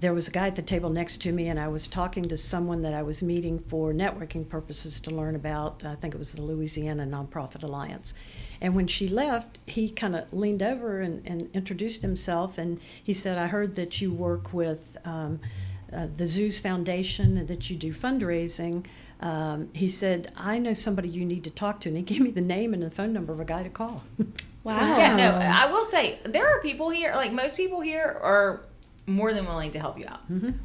[0.00, 2.36] there was a guy at the table next to me, and I was talking to
[2.36, 5.82] someone that I was meeting for networking purposes to learn about.
[5.84, 8.12] I think it was the Louisiana Nonprofit Alliance.
[8.60, 13.12] And when she left, he kind of leaned over and, and introduced himself, and he
[13.12, 15.40] said, "I heard that you work with." Um,
[15.92, 18.86] uh, the Zoos Foundation and that you do fundraising.
[19.20, 21.88] Um, he said, I know somebody you need to talk to.
[21.88, 24.04] And he gave me the name and the phone number of a guy to call.
[24.64, 24.98] Wow.
[24.98, 28.60] Yeah, no, I will say there are people here, like most people here, are
[29.06, 30.20] more than willing to help you out.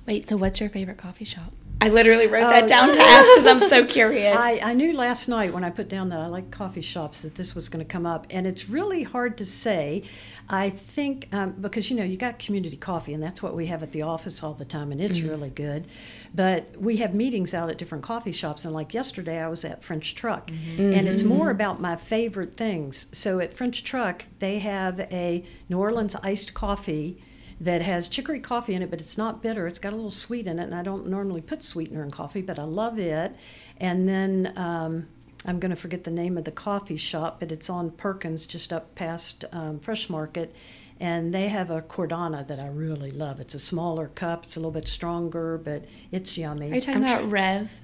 [0.06, 1.54] Wait, so what's your favorite coffee shop?
[1.80, 2.68] I literally wrote that Oh.
[2.68, 4.36] down to ask because I'm so curious.
[4.36, 7.36] I, I knew last night when I put down that I like coffee shops that
[7.36, 10.04] this was going to come up, and it's really hard to say.
[10.50, 13.82] I think um, because you know you got community coffee, and that's what we have
[13.82, 15.88] at the office all the time, and it's really good.
[16.36, 19.84] But we have meetings out at different coffee shops, and like yesterday, I was at
[19.84, 23.08] French Truck, and it's more about my favorite things.
[23.18, 27.22] So at French Truck, they have a New Orleans iced coffee
[27.62, 29.68] that has chicory coffee in it, but it's not bitter.
[29.68, 32.42] It's got a little sweet in it, and I don't normally put sweetener in coffee,
[32.42, 33.34] but I love it.
[33.78, 35.08] And then um,
[35.46, 38.72] I'm going to forget the name of the coffee shop, but it's on Perkins, just
[38.72, 40.56] up past um, Fresh Market.
[41.00, 43.40] And they have a cortado that I really love.
[43.40, 46.72] It's a smaller cup, it's a little bit stronger, but it's yummy.
[46.72, 47.80] Are you talking I'm about try- Rev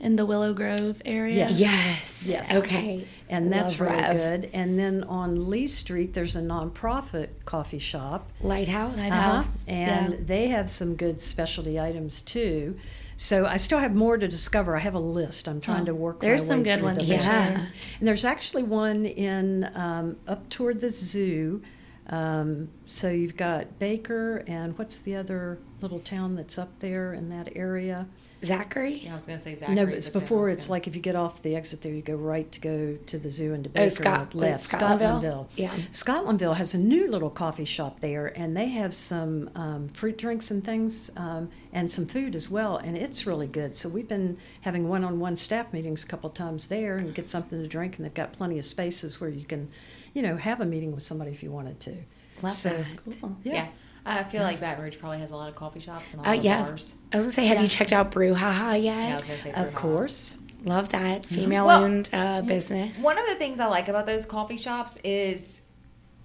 [0.00, 1.34] in the Willow Grove area?
[1.34, 1.60] Yes.
[1.60, 2.24] yes.
[2.26, 2.62] Yes.
[2.62, 3.04] Okay.
[3.30, 4.12] and that's Love really Rev.
[4.42, 4.50] good.
[4.52, 8.28] And then on Lee Street, there's a nonprofit coffee shop.
[8.42, 9.00] Lighthouse.
[9.00, 9.68] Lighthouse.
[9.68, 9.74] Uh-huh.
[9.74, 10.18] And yeah.
[10.20, 12.76] they have some good specialty items too.
[13.16, 14.76] So I still have more to discover.
[14.76, 15.48] I have a list.
[15.48, 16.20] I'm trying Oh, to work.
[16.20, 17.66] There's some good ones the Yeah.
[17.98, 21.62] And there's actually one in um, up toward the zoo.
[22.08, 27.28] Um, so you've got Baker and what's the other little town that's up there in
[27.30, 28.06] that area?
[28.44, 28.94] Zachary.
[29.04, 29.74] Yeah, I was gonna say Zachary.
[29.76, 30.48] no, but it's before.
[30.48, 33.18] It's like if you get off the exit there, you go right to go to
[33.18, 33.84] the zoo and to Baker.
[33.84, 34.64] Oh, Scot- left.
[34.64, 35.22] Scotlandville?
[35.22, 35.46] Scotlandville.
[35.56, 35.70] Yeah.
[35.90, 40.50] Scotlandville has a new little coffee shop there, and they have some um, fruit drinks
[40.50, 43.76] and things, um, and some food as well, and it's really good.
[43.76, 47.68] So we've been having one-on-one staff meetings a couple times there, and get something to
[47.68, 49.68] drink, and they've got plenty of spaces where you can,
[50.14, 51.96] you know, have a meeting with somebody if you wanted to.
[52.42, 53.20] Love so, that.
[53.20, 53.36] Cool.
[53.44, 53.52] Yeah.
[53.54, 53.66] Yeah.
[54.04, 56.34] I feel like Baton Rouge probably has a lot of coffee shops and a lot
[56.34, 56.68] Uh, of yes.
[56.68, 56.94] bars.
[57.12, 57.62] I was gonna say, have Yeah.
[57.62, 58.82] you checked out Brew Haha yet?
[58.82, 60.38] Yeah, I was gonna say Of course.
[60.64, 63.00] Love that female Well, owned uh, business.
[63.00, 65.62] One of the things I like about those coffee shops is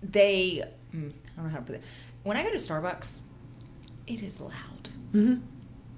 [0.04, 0.64] they.
[0.94, 1.84] mm, I don't know how to put it.
[2.24, 3.22] When I go to Starbucks,
[4.06, 4.90] it is loud.
[5.12, 5.36] hmm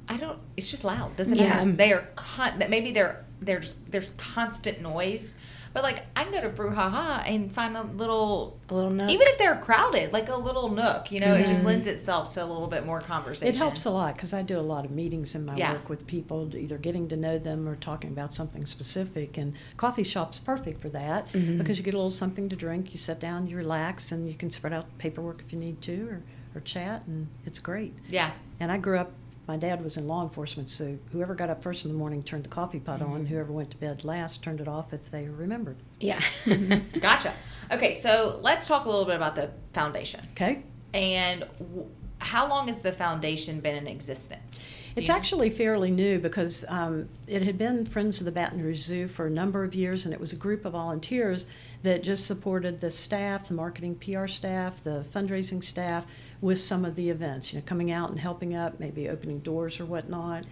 [0.07, 0.39] I don't.
[0.57, 1.15] It's just loud.
[1.17, 1.63] Doesn't Yeah.
[1.63, 1.71] matter.
[1.73, 5.35] They are con- that maybe they're they're just there's constant noise,
[5.73, 9.09] but like I can go to Brew Haha and find a little a little nook.
[9.09, 11.11] even if they're crowded, like a little nook.
[11.11, 11.45] You know, it Mm-hmm.
[11.53, 13.47] just lends itself to a little bit more conversation.
[13.53, 15.73] It helps a lot because I do a lot of meetings in my Yeah.
[15.73, 19.37] work with people, either getting to know them or talking about something specific.
[19.37, 21.57] And coffee shop's perfect for that Mm-hmm.
[21.59, 24.33] because you get a little something to drink, you sit down, you relax, and you
[24.35, 26.21] can spread out paperwork if you need to or,
[26.55, 27.93] or chat, and it's great.
[28.09, 28.31] Yeah.
[28.59, 29.11] And I grew up.
[29.49, 32.43] My dad was in law enforcement, so whoever got up first in the morning turned
[32.43, 33.11] the coffee pot Mm-hmm.
[33.13, 33.25] on.
[33.25, 35.77] Whoever went to bed last turned it off if they remembered.
[35.99, 36.21] yeah.
[37.01, 37.33] Gotcha.
[37.71, 40.19] Okay, so let's talk a little bit about the foundation.
[40.33, 40.61] Okay.
[40.93, 41.87] And w-
[42.19, 44.75] how long has the foundation been in existence?
[44.95, 48.77] Do It's actually fairly new because um, it had been Friends of the Baton Rouge
[48.77, 51.47] Zoo for a number of years, and it was a group of volunteers
[51.81, 56.05] that just supported the staff, the marketing PR staff, the fundraising staff
[56.41, 59.79] with some of the events, you know, coming out and helping up, maybe opening doors
[59.79, 60.45] or whatnot.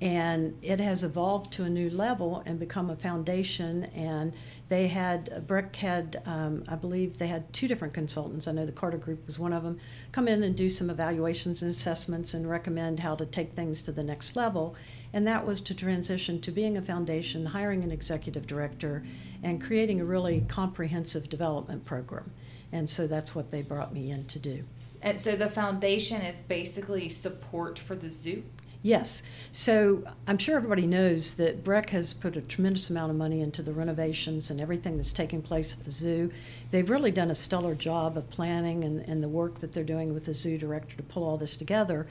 [0.00, 3.84] And it has evolved to a new level and become a foundation.
[3.94, 4.32] And
[4.68, 8.48] they had, BREC had, um, I believe they had two different consultants.
[8.48, 9.78] I know the Carter Group was one of them,
[10.10, 13.92] come in and do some evaluations and assessments and recommend how to take things to
[13.92, 14.74] the next level.
[15.12, 19.04] And that was to transition to being a foundation, hiring an executive director,
[19.42, 22.32] and creating a really comprehensive development program.
[22.72, 24.64] And so that's what they brought me in to do.
[25.02, 28.44] And so the foundation is basically support for the zoo.
[28.82, 29.22] Yes.
[29.52, 33.62] So I'm sure everybody knows that BREC has put a tremendous amount of money into
[33.62, 36.32] the renovations and everything that's taking place at the zoo.
[36.72, 40.12] They've really done a stellar job of planning and, and the work that they're doing
[40.12, 42.08] with the zoo director to pull all this together.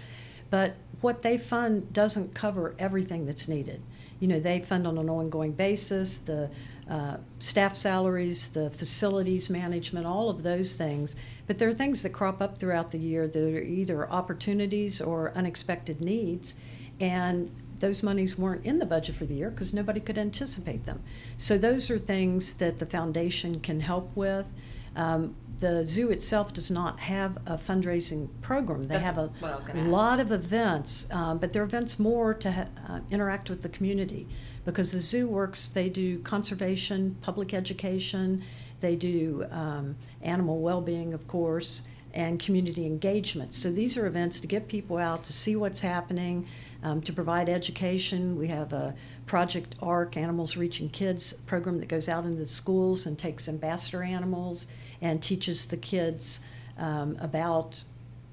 [0.49, 3.81] But what they fund doesn't cover everything that's needed.
[4.21, 6.49] You know, they fund on an ongoing basis the
[6.91, 11.15] uh, staff salaries, the facilities management, all of those things.
[11.47, 15.31] But there are things that crop up throughout the year that are either opportunities or
[15.33, 16.59] unexpected needs.
[16.99, 17.49] And
[17.79, 21.01] those monies weren't in the budget for the year because nobody could anticipate them.
[21.37, 24.45] So those are things that the foundation can help with.
[24.93, 28.83] Um, the zoo itself does not have a fundraising program.
[28.83, 29.89] They That's have a what I was gonna ask.
[29.89, 34.27] lot of events, um, but they're events more to ha- uh, interact with the community
[34.65, 35.67] because the zoo works.
[35.67, 38.41] They do conservation, public education,
[38.81, 43.53] they do um, animal well-being, of course, and community engagement.
[43.53, 46.47] So these are events to get people out to see what's happening,
[46.81, 48.35] um, to provide education.
[48.35, 48.95] We have a
[49.27, 54.01] Project ARC, Animals Reaching Kids program that goes out into the schools and takes ambassador
[54.01, 54.65] animals
[55.01, 56.45] and teaches the kids
[56.77, 57.83] um, about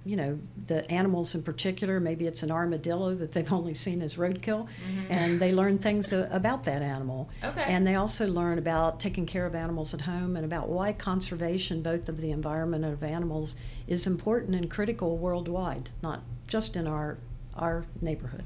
[0.05, 2.01] you know the animals in particular.
[2.01, 4.69] Maybe it's an armadillo that they've only seen as roadkill.
[5.09, 7.29] And they learn things about that animal.
[7.43, 7.65] Okay.
[7.67, 11.83] and they also learn about taking care of animals at home and about why conservation
[11.83, 16.87] both of the environment and of animals is important and critical worldwide not just in
[16.87, 17.19] our
[17.55, 18.45] our neighborhood.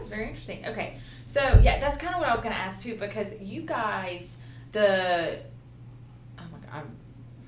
[0.00, 0.66] Is very interesting.
[0.66, 3.62] Okay, so yeah, that's kind of what I was going to ask too, because you
[3.62, 4.36] guys,
[4.72, 5.38] the
[6.38, 6.96] oh my god, I'm,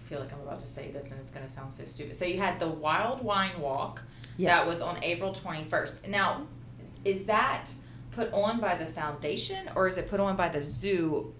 [0.06, 2.16] feel like I'm about to say this and it's going to sound so stupid.
[2.16, 4.02] So you had the Wild Wine Walk
[4.38, 4.62] Yes.
[4.64, 6.08] that was on April 21st.
[6.08, 6.46] Now,
[7.04, 7.66] is that
[8.12, 11.34] put on by the foundation or is it put on by the zoo?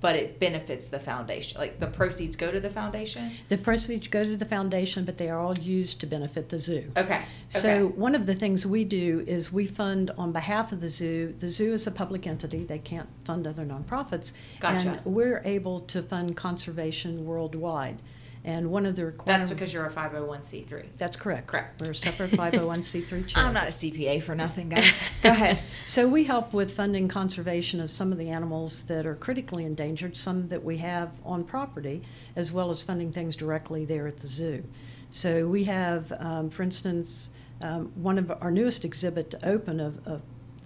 [0.00, 1.60] But it benefits the foundation.
[1.60, 3.30] Like the proceeds go to the foundation.
[3.48, 6.90] The proceeds go to the foundation, but they are all used to benefit the zoo.
[6.96, 7.22] Okay.
[7.48, 7.82] So okay.
[7.82, 11.34] one of the things we do is we fund on behalf of the zoo.
[11.38, 14.76] The zoo is a public entity; they can't fund other nonprofits, Gotcha.
[14.76, 18.00] and we're able to fund conservation worldwide.
[18.46, 19.50] And one of the requirements.
[19.50, 20.98] That's requirements because you're a 501c3.
[20.98, 21.46] that's correct.
[21.46, 21.80] Correct.
[21.80, 23.34] We're a separate 501c3 charity.
[23.36, 25.08] I'm not a CPA for nothing, guys.
[25.22, 25.62] Go ahead.
[25.86, 30.16] So we help with funding conservation of some of the animals that are critically endangered,
[30.16, 32.02] some that we have on property,
[32.36, 34.64] as well as funding things directly there at the zoo.
[35.10, 37.30] So we have, um, for instance,
[37.62, 40.22] um, one of our newest exhibit to open of, of,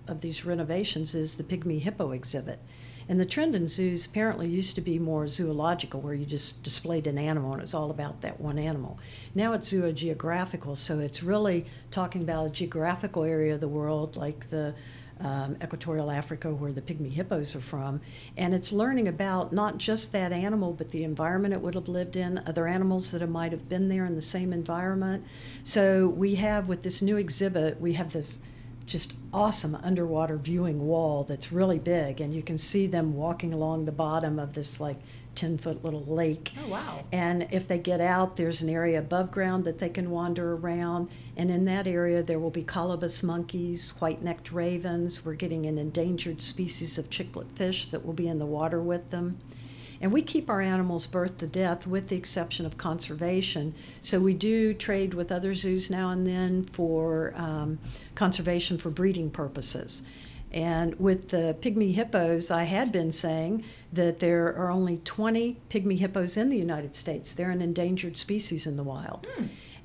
[0.07, 2.59] of these renovations is the pygmy hippo exhibit.
[3.09, 7.07] And the trend in zoos apparently used to be more zoological, where you just displayed
[7.07, 8.99] an animal and it was all about that one animal.
[9.35, 14.51] Now it's zoogeographical, so it's really talking about a geographical area of the world, like
[14.51, 14.75] the
[15.21, 18.01] um, equatorial Africa, where the pygmy hippos are from.
[18.37, 22.15] And it's learning about not just that animal, but the environment it would have lived
[22.15, 25.25] in, other animals that might have been there in the same environment.
[25.65, 28.41] So we have, with this new exhibit, we have this
[28.89, 33.85] just awesome underwater viewing wall that's really big, and you can see them walking along
[33.85, 34.97] the bottom of this like
[35.37, 36.51] 10 foot little lake.
[36.65, 37.05] Oh, wow.
[37.13, 41.11] And if they get out, there's an area above ground that they can wander around.
[41.37, 45.25] And in that area, there will be colobus monkeys, white necked ravens.
[45.25, 49.11] We're getting an endangered species of cichlid fish that will be in the water with
[49.11, 49.39] them.
[50.01, 53.75] And we keep our animals birth to death with the exception of conservation.
[54.01, 57.79] So we do trade with other zoos now and then for um,
[58.15, 60.05] conservation for breeding purposes.
[60.53, 65.99] And with the pygmy hippos, I had been saying that there are only 20 pygmy
[65.99, 67.35] hippos in the United States.
[67.35, 69.27] They're an endangered species in the wild.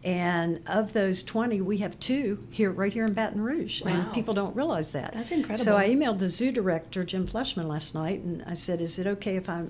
[0.04, 3.82] And of those 20, we have two here, right here in Baton Rouge.
[3.84, 3.92] Wow.
[3.92, 5.14] And people don't realize that.
[5.14, 5.64] That's incredible.
[5.64, 9.08] So I emailed the zoo director, Jim Fleshman, last night, and I said, Is it
[9.08, 9.64] okay if I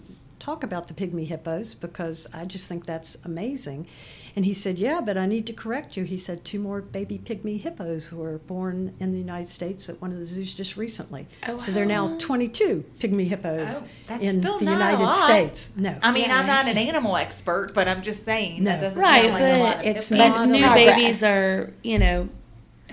[0.43, 1.73] talk about the pygmy hippos?
[1.73, 3.87] Because I just think that's amazing.
[4.35, 6.03] And he said, Yeah, but I need to correct you.
[6.05, 10.11] He said, Two more baby pygmy hippos were born in the United States at one
[10.11, 11.27] of the zoos just recently.
[11.47, 15.11] Oh, So there are now 22 pygmy hippos Oh, in the United.
[15.13, 15.77] States.
[15.77, 15.95] No.
[16.01, 19.33] I mean, I'm not an animal expert, but I'm just saying that doesn't Right, sound
[19.33, 19.77] like a lot.
[19.77, 20.95] but of it's these not new progress.
[20.97, 22.29] babies are, you know,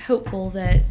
[0.06, 0.82] hopeful that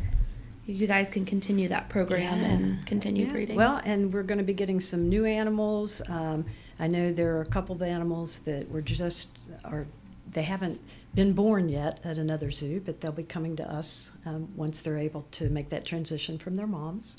[0.69, 3.31] you guys can continue that program and continue Yeah.
[3.31, 3.55] breeding.
[3.55, 6.01] Well, and we're going to be getting some new animals.
[6.07, 6.45] Um,
[6.79, 9.87] I know there are a couple of animals that were just, are
[10.31, 10.79] they haven't
[11.15, 14.97] been born yet at another zoo, but they'll be coming to us um, once they're
[14.97, 17.17] able to make that transition from their moms.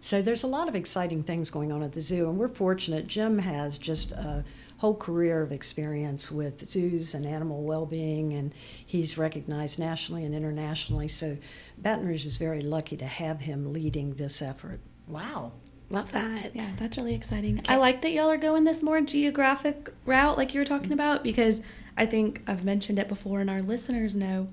[0.00, 3.06] So there's a lot of exciting things going on at the zoo, and we're fortunate.
[3.06, 4.44] Jim has just a
[4.82, 8.52] whole career of experience with zoos and animal well-being, and
[8.84, 11.06] he's recognized nationally and internationally.
[11.06, 11.36] So
[11.78, 14.80] Baton Rouge is very lucky to have him leading this effort.
[15.06, 15.52] Wow.
[15.88, 16.56] Love that.
[16.56, 17.62] Yeah, that's really exciting.
[17.68, 20.94] I like that y'all are going this more geographic route, like you were talking mm.
[20.94, 21.60] about, because
[21.96, 24.48] I think I've mentioned it before and our listeners know.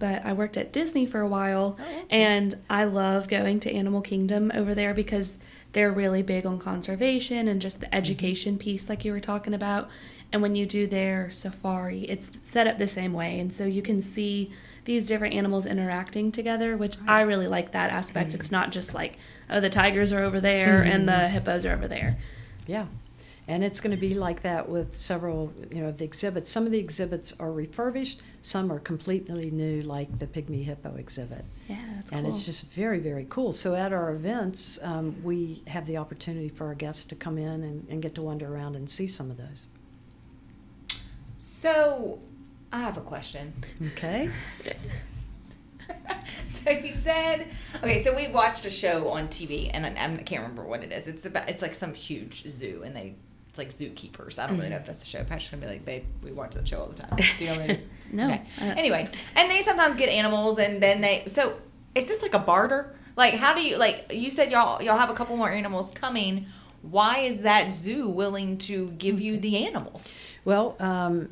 [0.00, 4.00] But I worked at Disney for a while, oh, and I love going to Animal
[4.00, 5.34] Kingdom over there because
[5.72, 7.94] they're really big on conservation and just the mm-hmm.
[7.94, 9.88] education piece, like you were talking about.
[10.32, 13.82] And when you do their safari, it's set up the same way, and so you
[13.82, 14.52] can see
[14.84, 18.34] these different animals interacting together, which I really like that aspect.
[18.34, 21.20] It's not just like, oh, the tigers are over there and mm-hmm.
[21.20, 22.16] the hippos are over there.
[22.66, 22.86] Yeah.
[23.50, 26.48] And it's going to be like that with several, you know, of the exhibits.
[26.48, 31.44] Some of the exhibits are refurbished, some are completely new, like the Pygmy Hippo exhibit.
[31.68, 32.18] Yeah, that's cool.
[32.18, 32.36] and cool.
[32.36, 33.50] it's just very, very cool.
[33.50, 37.64] So at our events, um, we have the opportunity for our guests to come in
[37.64, 39.66] and, and get to wander around and see some of those.
[41.36, 42.20] So,
[42.72, 43.52] I have a question.
[43.94, 44.30] Okay?
[46.46, 47.48] so you said
[47.82, 48.00] okay.
[48.00, 51.08] So we watched a show on TV, and I, I can't remember what it is.
[51.08, 53.16] It's about it's like some huge zoo, and they
[53.50, 54.38] it's like zookeepers.
[54.38, 55.24] I don't really know if that's a show.
[55.24, 57.16] Patrick's gonna be like, babe, we watch that show all the time.
[57.16, 57.90] Do you know what it is?
[58.12, 58.42] No, Okay.
[58.60, 61.24] Anyway, and they sometimes get animals, and then they.
[61.26, 61.54] So
[61.94, 62.96] is this like a barter?
[63.16, 64.12] Like, how do you like?
[64.12, 66.46] You said y'all y'all have a couple more animals coming.
[66.82, 70.24] Why is that zoo willing to give you the animals?
[70.44, 71.28] Well, um,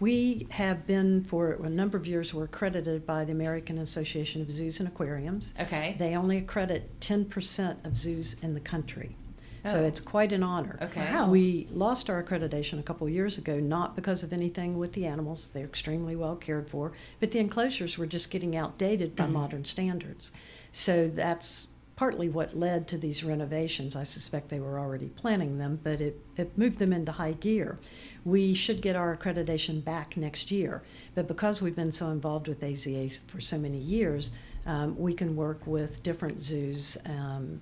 [0.00, 4.50] we have been for a number of years, we're accredited by the American Association of
[4.50, 5.54] Zoos and Aquariums.
[5.60, 5.96] Okay.
[5.98, 9.16] They only accredit 10% of zoos in the country.
[9.64, 9.84] So Oh.
[9.84, 10.78] it's quite an honor.
[10.82, 11.12] Okay.
[11.12, 11.30] Wow.
[11.30, 15.06] We lost our accreditation a couple of years ago, not because of anything with the
[15.06, 19.34] animals, they're extremely well cared for, but the enclosures were just getting outdated by mm-hmm.
[19.34, 20.32] modern standards.
[20.72, 23.96] So that's partly what led to these renovations.
[23.96, 27.76] I suspect they were already planning them, but it, it moved them into high gear.
[28.24, 30.84] We should get our accreditation back next year,
[31.16, 34.30] but because we've been so involved with AZA for so many years,
[34.68, 36.96] um, we can work with different zoos.
[37.06, 37.60] Um,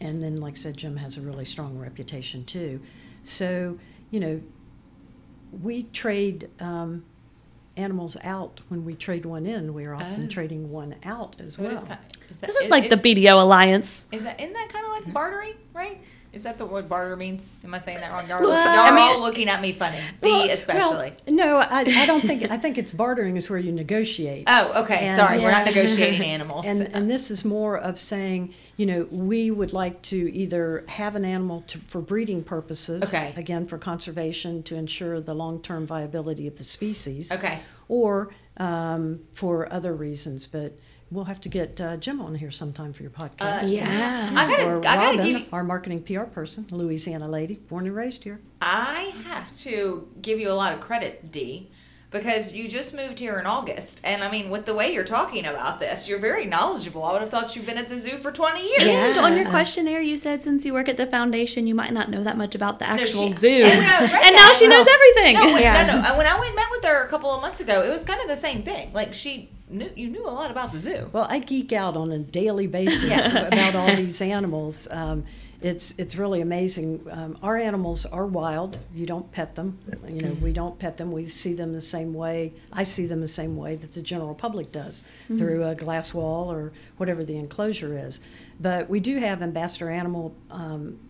[0.00, 2.80] and then, like I said, Jim has a really strong reputation too.
[3.22, 3.78] So,
[4.10, 4.42] you know,
[5.62, 7.04] we trade um,
[7.76, 9.72] animals out when we trade one in.
[9.72, 10.28] We are often Oh.
[10.28, 11.74] trading one out as What well.
[11.74, 14.06] is kind- is that- This is it- like it- the BDO Alliance.
[14.12, 16.00] Is that isn't that kind of like bartering, right?
[16.32, 17.54] Is that the word barter means?
[17.64, 18.28] Am I saying that wrong?
[18.28, 19.98] Y'all, are- Well, y'all I mean- all looking at me funny.
[20.22, 21.14] Dee Well, especially.
[21.26, 22.50] well, no, I, I don't think.
[22.50, 24.44] I think it's bartering is where you negotiate.
[24.48, 25.06] oh, okay.
[25.06, 26.66] And- Sorry, we're not negotiating animals.
[26.66, 31.16] And, and this is more of saying, you know, we would like to either have
[31.16, 33.32] an animal to, for breeding purposes, Okay.
[33.36, 37.60] again for conservation to ensure the long-term viability of the species, okay.
[37.88, 40.46] or um, for other reasons.
[40.46, 40.76] But
[41.10, 43.62] we'll have to get uh, Jim on here sometime for your podcast.
[43.62, 44.30] Uh, Yeah.
[44.36, 47.86] I gotta, or I gotta Robin, give you, our marketing PR person, Louisiana lady, born
[47.86, 48.40] and raised here.
[48.60, 51.70] I have to give you a lot of credit, Dee,
[52.10, 55.44] because you just moved here in August, and I mean, with the way you're talking
[55.46, 57.04] about this, you're very knowledgeable.
[57.04, 58.82] I would have thought you've been at the zoo for 20 years.
[58.82, 59.08] Yeah.
[59.10, 62.10] And on your questionnaire, you said since you work at the foundation, you might not
[62.10, 63.48] know that much about the No, actual she- zoo.
[63.48, 65.34] and when I read And now she knows everything.
[65.34, 65.86] No, when, Yeah.
[65.86, 66.16] no, no.
[66.18, 68.20] When I went and met with her a couple of months ago, it was kind
[68.20, 68.90] of the same thing.
[68.94, 71.08] Like she knew, you knew a lot about the zoo.
[71.12, 74.88] Well, I geek out on a daily basis about all these animals.
[74.90, 75.24] Um,
[75.60, 77.04] it's it's really amazing.
[77.10, 78.78] Um, our animals are wild.
[78.94, 79.78] You don't pet them.
[80.08, 81.10] You know, we don't pet them.
[81.10, 82.52] We see them the same way.
[82.72, 86.52] I see them the same way that the general public does through a glass wall
[86.52, 88.20] or whatever the enclosure is.
[88.60, 91.00] But we do have ambassador animal, um,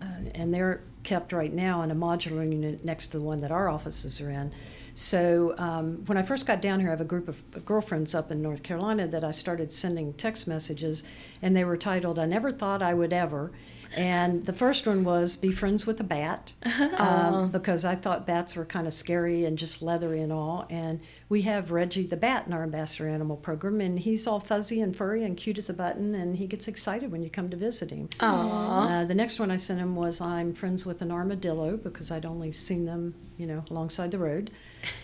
[0.00, 3.50] uh, and they're kept right now in a modular unit next to the one that
[3.50, 4.52] our offices are in.
[5.00, 8.14] So um, when I first got down here, I have a group of of girlfriends
[8.14, 11.04] up in North Carolina that I started sending text messages,
[11.40, 13.50] and they were titled "I Never Thought I Would Ever."
[13.96, 16.52] And the first one was "Be Friends with a Bat,"
[16.98, 20.66] um, because I thought bats were kind of scary and just leathery and all.
[20.70, 24.80] And we have Reggie the bat in our ambassador animal program, and he's all fuzzy
[24.80, 27.56] and furry and cute as a button, and he gets excited when you come to
[27.56, 28.08] visit him.
[28.20, 32.26] Uh, the next one I sent him was I'm friends with an armadillo because I'd
[32.26, 34.50] only seen them, you know, alongside the road,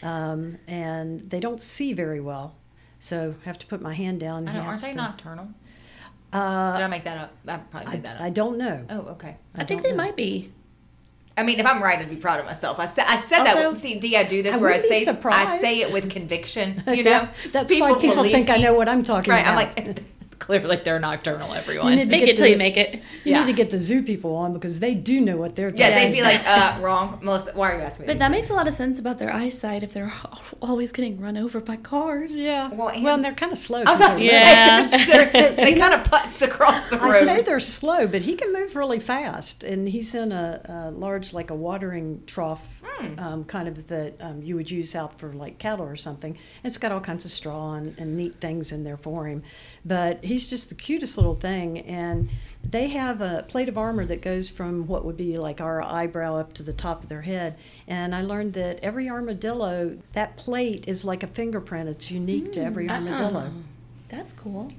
[0.02, 2.56] um, and they don't see very well,
[2.98, 4.46] so I have to put my hand down.
[4.48, 5.48] I aren't they to- nocturnal?
[6.36, 7.32] Uh, Did I make that up?
[7.46, 8.20] I probably I, that up.
[8.22, 8.84] I don't know.
[8.90, 9.36] oh, okay.
[9.54, 9.96] I think they know.
[9.96, 10.52] might be.
[11.38, 12.80] I mean, if I'm right, I'd be proud of myself.
[12.80, 13.56] I said, I said that.
[13.56, 16.10] Also- With, see, Dee, I do this I where I say, I say it with
[16.10, 16.82] conviction.
[16.86, 19.40] You know, Yeah, that's why people believe think I know what I'm talking Right?
[19.40, 19.58] about.
[19.76, 20.02] I'm like,
[20.38, 21.52] clearly they're nocturnal.
[21.54, 21.90] Everyone.
[21.92, 22.94] You need to Make get it till you the- make it.
[23.24, 23.40] You Yeah.
[23.44, 25.94] need to get the zoo people on because they do know what they're talking yeah,
[25.94, 27.52] they'd be like, uh, wrong, Melissa.
[27.54, 28.12] Why are you asking me?
[28.12, 28.38] But that things?
[28.42, 30.12] makes a lot of sense about their eyesight if they're
[30.62, 32.36] always getting run over by cars.
[32.36, 32.68] Yeah.
[32.68, 33.82] Well, Well, and- and, they're kind of slow.
[33.86, 34.80] I was 'cause about to they're Yeah.
[34.80, 37.08] say, they're- they're- they kind of putts across the road.
[37.14, 40.90] I say they're slow, but he can move really fast, and he's in a, a
[40.90, 43.18] large, like a watering trough, Hmm.
[43.18, 46.36] um, kind of that um, you would use out for like cattle or something.
[46.64, 49.42] It's got all kinds of straw and, and neat things in there for him,
[49.86, 51.78] but he's just the cutest little thing.
[51.78, 52.28] And
[52.68, 56.36] they have a plate of armor that goes from what would be like our eyebrow
[56.36, 57.56] up to the top of their head.
[57.86, 61.88] And I learned that every armadillo, that plate is like a fingerprint.
[61.88, 62.96] It's unique to every mm, uh-uh.
[63.12, 63.52] armadillo.
[64.08, 64.72] That's cool.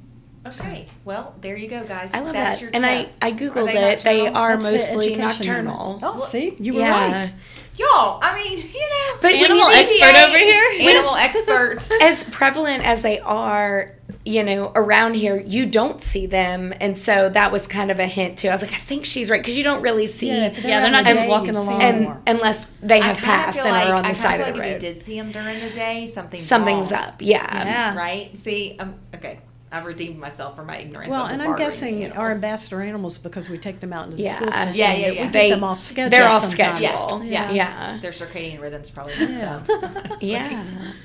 [0.45, 2.13] Okay, well, there you go, guys.
[2.13, 2.61] I love That's that.
[2.61, 3.13] your And I, tip.
[3.21, 3.99] I Are googled they it.
[3.99, 5.99] They are That's mostly education nocturnal.
[6.01, 7.17] Oh, see, you were Yeah.
[7.17, 7.33] right.
[7.77, 10.37] Y'all, I mean, you know, But when Animal you expert EPA, over
[10.79, 10.89] here.
[10.89, 11.77] Animal expert.
[12.01, 13.96] as prevalent as they are,
[14.27, 18.05] you know, around here, you don't see them, and so that was kind of a
[18.07, 18.49] hint too.
[18.49, 20.91] I was like, I think she's right because you don't really see, if Yeah, they're
[20.91, 21.81] not the just day, walking along.
[21.81, 24.53] and unless they have passed and like, are on the I side kinda of the
[24.53, 24.75] feel like road.
[24.77, 27.21] If you did see them during the day, something's Something's wrong, up.
[27.21, 27.37] Yeah.
[27.65, 27.95] Yeah.
[27.97, 28.37] right?
[28.37, 31.09] See, um, okay, I've redeemed myself for my ignorance.
[31.09, 32.17] Well, of and I'm guessing animals.
[32.17, 34.35] our ambassador animals because we take them out into the Yeah.
[34.37, 34.71] school system.
[34.75, 35.09] Yeah, yeah, yeah.
[35.09, 36.09] We get They- them off schedule.
[36.09, 36.77] they're off sometimes.
[36.79, 37.23] schedule.
[37.23, 37.53] Yeah, yeah,
[37.93, 37.99] Yeah.
[38.01, 39.55] Their circadian rhythms probably messed Yeah.
[39.57, 40.11] up.
[40.21, 40.63] Yeah.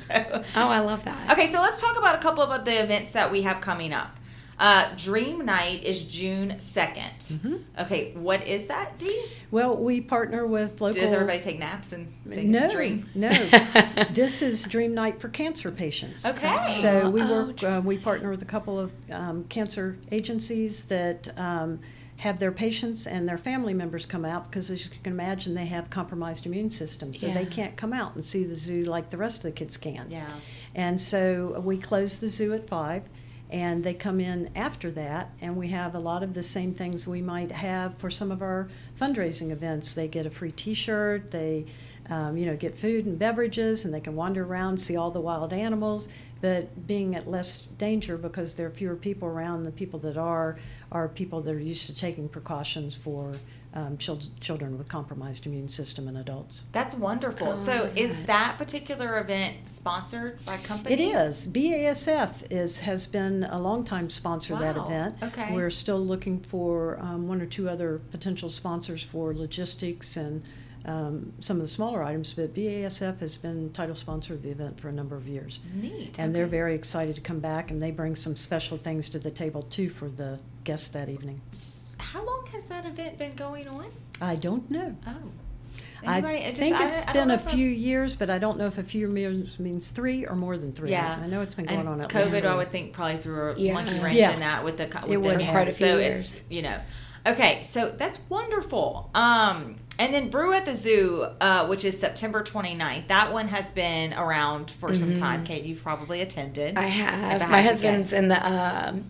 [0.08, 1.32] So- Oh, I love that.
[1.32, 4.16] Okay, so let's talk about a couple of the events that we have coming up.
[4.62, 7.18] Uh, Dream Night is June 2nd.
[7.18, 7.56] Mm-hmm.
[7.80, 9.26] Okay, what is that, Dee?
[9.50, 11.00] Well, we partner with local.
[11.00, 13.10] Does everybody take naps and they no, dream?
[13.16, 13.28] no.
[14.12, 16.24] this is Dream Night for cancer patients.
[16.24, 16.62] Okay.
[16.64, 17.64] So we Oh, work.
[17.64, 21.80] Uh, we partner with a couple of um, cancer agencies that um,
[22.18, 25.66] have their patients and their family members come out because, as you can imagine, they
[25.66, 29.16] have compromised immune systems, so they can't come out and see the zoo like the
[29.18, 30.08] rest of the kids can.
[30.08, 30.28] Yeah.
[30.72, 33.02] And so we close the zoo at five,
[33.52, 37.06] and they come in after that, and we have a lot of the same things
[37.06, 39.92] we might have for some of our fundraising events.
[39.92, 41.30] They get a free T-shirt.
[41.30, 41.66] They
[42.08, 45.20] um, you know, get food and beverages, and they can wander around, see all the
[45.20, 46.08] wild animals,
[46.40, 49.62] but being at less danger because there are fewer people around.
[49.62, 50.58] The people that are
[50.90, 53.32] are people that are used to taking precautions for
[53.74, 56.64] um, chil- children with compromised immune system and adults.
[56.72, 57.48] That's wonderful.
[57.50, 58.26] Oh, so, is that.
[58.26, 60.98] that particular event sponsored by companies?
[60.98, 61.48] It is.
[61.48, 65.16] BASF is has been a longtime sponsor of that event.
[65.22, 65.54] Okay.
[65.54, 70.42] We're still looking for um, one or two other potential sponsors for logistics and
[70.84, 74.80] um, some of the smaller items, but BASF has been title sponsor of the event
[74.80, 75.60] for a number of years.
[75.74, 76.18] Neat.
[76.18, 79.30] And they're very excited to come back, and they bring some special things to the
[79.30, 81.40] table too for the guests that evening.
[82.12, 83.86] How long has that event been going on?
[84.20, 84.96] I don't know.
[85.06, 85.12] Oh.
[86.04, 88.16] I Anybody- it just- think I- it's I don't been a if I- few years,
[88.16, 90.90] but I don't know if a few years means three or more than three.
[90.90, 91.18] Yeah.
[91.22, 92.48] I know it's been going and on at least COVID, three.
[92.48, 93.74] I would think probably threw a Yeah.
[93.74, 94.32] monkey wrench Yeah.
[94.32, 95.52] in that with the co- It with would the have.
[95.54, 96.20] Quite a few so years.
[96.40, 96.78] It's, you know,
[97.26, 99.10] okay, so that's wonderful.
[99.14, 103.06] Um, and then Brew at the Zoo, uh, which is September 29th.
[103.06, 105.44] That one has been around for some time.
[105.44, 106.74] Kate, you've probably attended.
[106.74, 106.84] Mm-hmm.
[106.84, 107.42] I have.
[107.42, 108.18] I My husband's guess.
[108.18, 109.04] in the um,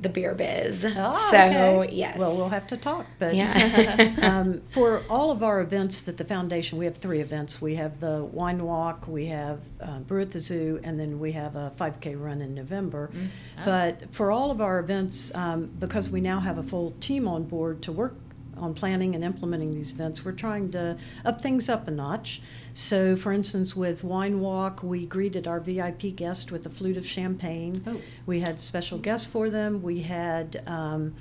[0.00, 0.84] the beer biz.
[0.96, 1.36] Oh, so
[1.82, 1.94] okay.
[1.94, 2.18] yes.
[2.18, 3.06] Well, we'll have to talk.
[3.18, 4.14] But Yeah.
[4.22, 7.60] um, for all of our events that the foundation, we have three events.
[7.60, 11.32] We have the wine walk, we have uh, Brew at the Zoo, and then we
[11.32, 13.10] have a 5K run in November.
[13.12, 13.28] Mm.
[13.58, 13.62] Oh.
[13.64, 17.44] But for all of our events, um, because we now have a full team on
[17.44, 18.14] board to work
[18.58, 22.40] on planning and implementing these events, we're trying to up things up a notch.
[22.72, 27.06] So, for instance, with Wine Walk, we greeted our VIP guest with a flute of
[27.06, 27.82] champagne.
[27.86, 28.00] Oh.
[28.26, 29.82] We had special guests for them.
[29.82, 31.14] We had um,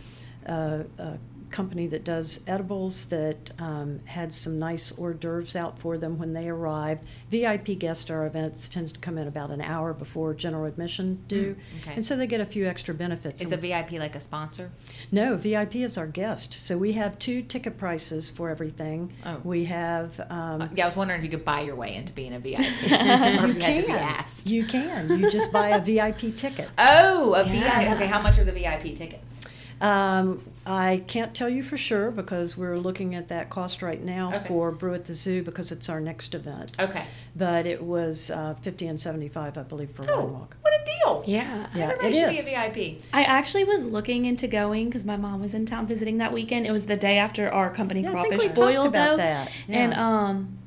[0.46, 1.18] a, a
[1.50, 6.34] company that does edibles that um, had some nice hors d'oeuvres out for them when
[6.34, 7.06] they arrived.
[7.30, 11.56] VIP guest our events tends to come in about an hour before general admission do,
[11.56, 11.94] Mm, okay.
[11.96, 13.42] and so they get a few extra benefits.
[13.42, 14.72] is a VIP like a sponsor?
[15.12, 16.54] No, VIP is our guest.
[16.54, 19.14] So we have two ticket prices for everything.
[19.26, 19.38] Oh.
[19.44, 20.20] We have.
[20.30, 22.40] Um, Uh, yeah, I was wondering if you could buy your way into being a
[22.40, 22.60] VIP.
[22.60, 24.26] you you had be can.
[24.46, 25.20] You can.
[25.20, 26.70] You just buy a VIP ticket.
[26.78, 27.80] Oh, a Yeah.
[27.82, 27.94] VIP.
[27.96, 29.40] Okay, how much are the VIP tickets?
[29.80, 34.34] Um, I can't tell you for sure because we're looking at that cost right now
[34.36, 34.48] Okay.
[34.48, 36.76] for Brew at the Zoo because it's our next event.
[36.80, 37.06] Okay.
[37.36, 40.58] But it was uh, 50 and 75, I believe, for Oh, Wine Walk.
[40.62, 41.24] what a deal!
[41.26, 41.68] yeah.
[41.74, 42.46] Yeah, Everybody it should is.
[42.50, 43.02] be a VIP.
[43.14, 46.66] I actually was looking into going because my mom was in town visiting that weekend.
[46.68, 49.18] It was the day after our company Yeah, I think we boil, talked about though,
[49.18, 49.52] that.
[49.70, 50.24] and Yeah.
[50.26, 50.58] um,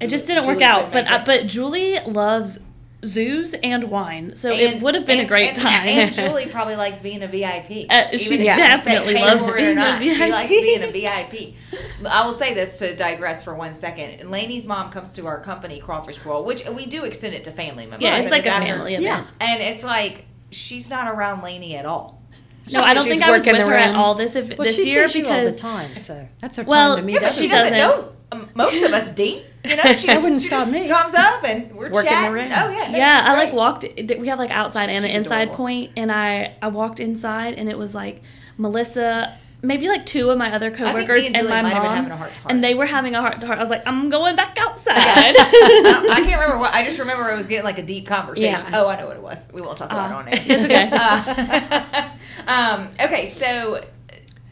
[0.00, 0.92] it just didn't work out.
[0.92, 2.58] But make uh, but Julie loves
[3.04, 5.88] zoos and wine, so it would have been and- a great and- time.
[5.88, 7.86] And Julie probably likes being a VIP.
[7.90, 10.02] Uh, she if definitely pay loves for it being a not.
[10.02, 10.30] She VIP.
[10.30, 11.54] likes being a VIP.
[12.08, 14.30] I will say this to digress for one second.
[14.30, 17.84] Lainey's mom comes to our company crawfish boil, which we do extend it to family
[17.86, 18.02] members.
[18.02, 19.24] yeah, it's and like a after- family Yeah.
[19.40, 22.20] And it's like she's not around Lainey at all.
[22.72, 24.50] No, I don't She's think I was working with the her at all this ev-
[24.56, 27.06] Well, this she year sees you all the time, so that's her Well, time to
[27.06, 27.58] meet Yeah, but other she people.
[27.58, 28.00] doesn't, doesn't.
[28.06, 29.42] know um, most of us, Dean.
[29.64, 30.88] You know, she That wouldn't she stop just me.
[30.88, 32.32] Comes up and we're Working the chatting.
[32.32, 32.44] room.
[32.54, 33.84] Oh yeah, no, yeah, I like walked.
[34.18, 35.56] We have like outside and an inside adorable.
[35.56, 38.22] point, and I I walked inside, and it was like
[38.56, 41.82] Melissa, maybe like two of my other me coworkers, and and, Julie my might have
[41.82, 42.52] been mom, having a heart-to-heart.
[42.52, 43.58] and they were having a heart to heart.
[43.58, 44.96] I was like, I'm going back outside.
[45.80, 46.74] Uh, I can't remember what.
[46.74, 48.66] I just remember it was getting like a deep conversation.
[48.72, 48.80] Yeah.
[48.80, 49.46] Oh, I know what it was.
[49.52, 50.38] We won't talk about Oh, it on air.
[50.46, 52.10] it's okay.
[52.46, 53.82] Uh, um, okay, so.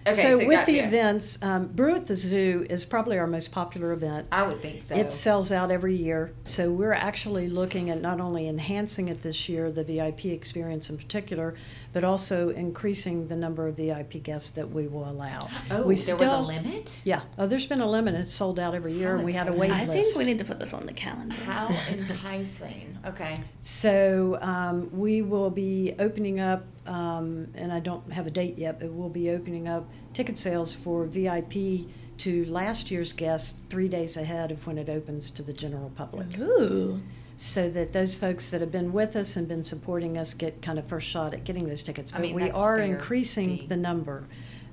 [0.09, 0.87] Okay, so, so with got- the yeah.
[0.87, 4.29] events, um, Brew at the Zoo is probably our most popular event.
[4.33, 4.95] I would think so.
[4.95, 6.33] It sells out every year.
[6.45, 10.97] So we're actually looking at not only enhancing it this year, the VIP experience in
[10.97, 11.55] particular,
[11.93, 15.49] but also increasing the number of VIP guests that we will allow.
[15.71, 17.01] oh, we there still, was a limit.
[17.05, 17.23] Yeah.
[17.39, 18.15] Oh, there's been a limit.
[18.15, 19.93] It's sold out every year, How and we had a wait I list.
[19.93, 21.35] think we need to put this on the calendar.
[21.37, 22.99] How enticing.
[23.07, 23.35] Okay.
[23.61, 28.80] So um, we will be opening up, um, and I don't have a date yet,
[28.80, 31.86] but we'll be opening up ticket sales for VIP
[32.18, 36.39] to last year's guests three days ahead of when it opens to the general public.
[36.39, 37.01] Ooh.
[37.36, 40.78] So that those folks that have been with us and been supporting us get kind
[40.78, 42.11] of first shot at getting those tickets.
[42.12, 44.26] I But mean, we are increasing the number.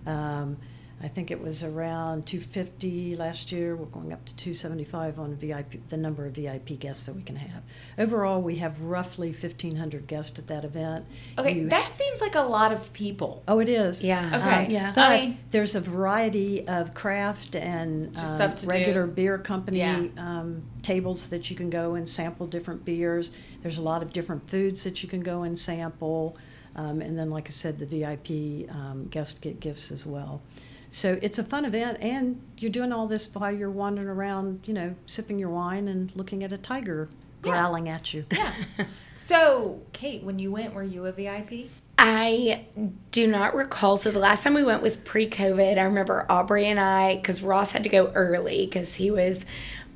[0.08, 0.58] Um,
[1.04, 3.76] I think it was around 250 last year.
[3.76, 7.36] We're going up to 275 on VIP, the number of VIP guests that we can
[7.36, 7.64] have.
[7.98, 11.06] Overall, we have roughly 1,500 guests at that event.
[11.38, 13.44] Okay, You- that seems like a lot of people.
[13.48, 14.06] Oh, it is.
[14.06, 14.26] Yeah.
[14.42, 14.66] Okay.
[14.66, 14.92] Um, Yeah.
[14.96, 18.70] But I mean- there's a variety of craft and Just um, stuff to do.
[18.72, 20.06] regular beer company Yeah.
[20.18, 23.34] um, tables that you can go and sample different beers.
[23.62, 26.38] There's a lot of different foods that you can go and sample.
[26.78, 30.42] Um, and then, like I said, the VIP um, guests get gifts as well.
[30.90, 34.74] So it's a fun event, and you're doing all this while you're wandering around, you
[34.74, 37.10] know, sipping your wine and looking at a tiger
[37.44, 37.52] Yeah.
[37.52, 38.26] growling at you.
[38.32, 38.54] Yeah.
[39.14, 41.70] so, Kate, when you went, were you a VIP?
[41.98, 42.66] I
[43.12, 43.98] do not recall.
[43.98, 45.78] So the last time we went was pre-COVID.
[45.78, 49.46] I remember Aubrey and I, because Ross had to go early because he was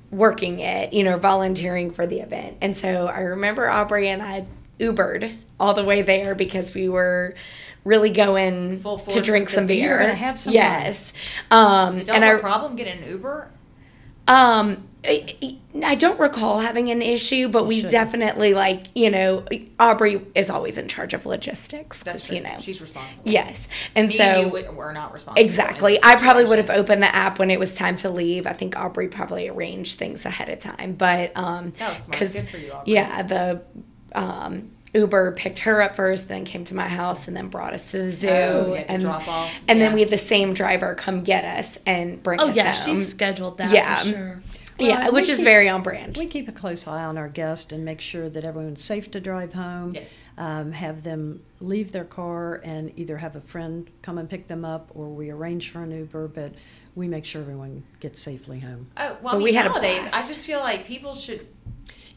[0.09, 2.57] working it, you know, volunteering for the event.
[2.61, 4.45] And so I remember Aubrey and I
[4.79, 7.35] Ubered all the way there because we were
[7.89, 9.97] really going Full to drink some beer.
[9.97, 10.07] beer.
[10.07, 11.11] You're have some yes.
[11.51, 13.49] Um, and have I, a problem getting an Uber?
[14.27, 17.91] um, I, I don't recall having an issue, but we shouldn't.
[17.93, 19.45] definitely like you know
[19.79, 22.03] Aubrey is always in charge of logistics.
[22.03, 22.37] That's 'cause, true.
[22.37, 23.31] you know She's responsible.
[23.31, 25.43] yes, and Me so and would- were not responsible.
[25.47, 25.97] Exactly.
[26.03, 28.45] I probably would have opened the app when it was time to leave.
[28.45, 30.93] I think Aubrey probably arranged things ahead of time.
[30.93, 32.19] But um That was smart.
[32.19, 32.93] Good for you, Aubrey.
[32.93, 33.61] Yeah, the
[34.13, 37.91] um Uber picked her up first, then came to my house and then brought us
[37.91, 38.27] to the zoo.
[38.29, 39.51] Oh, you had to and drop off.
[39.67, 42.57] and then we had the same driver come get us and bring Oh us Oh
[42.57, 42.95] yeah, home.
[42.95, 43.95] she's scheduled that Yeah.
[43.97, 44.41] for sure.
[44.79, 46.17] yeah, which we is very on brand.
[46.17, 49.19] We keep a close eye on our guests and make sure that everyone's safe to
[49.19, 49.93] drive home.
[49.93, 50.25] Yes.
[50.37, 54.63] Um, have them leave their car and either have a friend come and pick them
[54.65, 56.53] up or we arrange for an Uber, but
[56.95, 58.87] we make sure everyone gets safely home.
[58.97, 61.45] Oh well, But I mean, we had a nowadays I just feel like people should.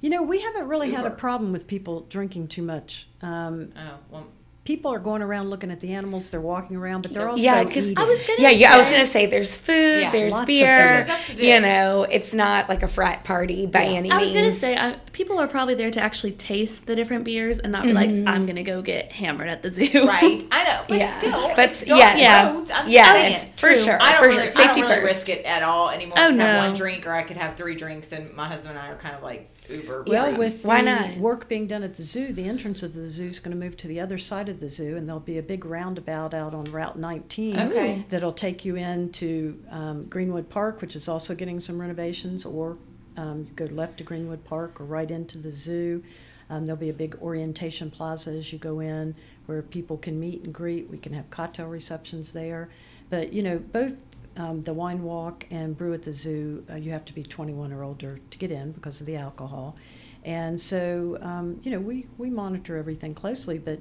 [0.03, 3.07] You know, we haven't really had a problem with people drinking too much.
[3.23, 4.27] Um, Oh well,
[4.65, 7.63] people are going around looking at the animals, they're walking around, but they're also Yeah,
[7.65, 7.99] 'cause eating.
[7.99, 8.75] I was gonna yeah, yeah.
[8.75, 10.67] I was gonna say there's food, Yeah, there's beer.
[10.87, 11.47] There's stuff to do.
[11.47, 13.89] You know, it's not like a frat party by Yeah.
[13.91, 14.13] any means.
[14.15, 17.59] I was gonna say I, people are probably there to actually taste the different beers
[17.61, 20.05] and not be like, I'm gonna go get hammered at the zoo.
[20.07, 20.45] right?
[20.53, 21.19] I know, but Yeah.
[21.19, 22.55] still, But it's s- dark yes.
[22.57, 22.71] roads.
[22.73, 23.85] I'm Yes, telling for True.
[23.85, 23.99] sure.
[24.03, 24.43] I don't for really, sure.
[24.43, 25.15] I Safety don't really first.
[25.15, 26.19] risk it at all anymore.
[26.19, 26.67] Oh, I could have no.
[26.69, 29.15] one drink, or I could have three drinks, and my husband and I are kind
[29.17, 30.05] of like Uber.
[30.07, 30.39] Well, freaks.
[30.39, 31.17] with Why the not?
[31.19, 33.77] work being done at the zoo, the entrance of the zoo is going to move
[33.79, 36.65] to the other side of the zoo, and there'll be a big roundabout out on
[36.65, 38.05] Route 19 Okay.
[38.09, 42.77] that'll take you into um, Greenwood Park, which is also getting some renovations, or
[43.17, 46.03] um, you go left to Greenwood Park or right into the zoo.
[46.51, 49.15] Um, there'll be a big orientation plaza as you go in
[49.47, 50.89] where people can meet and greet.
[50.91, 52.69] We can have cocktail receptions there.
[53.11, 53.97] But, you know, both
[54.37, 57.73] um, the wine walk and brew at the zoo, uh, you have to be 21
[57.73, 59.77] or older to get in because of the alcohol.
[60.25, 63.81] And so, um, you know, we, we monitor everything closely, but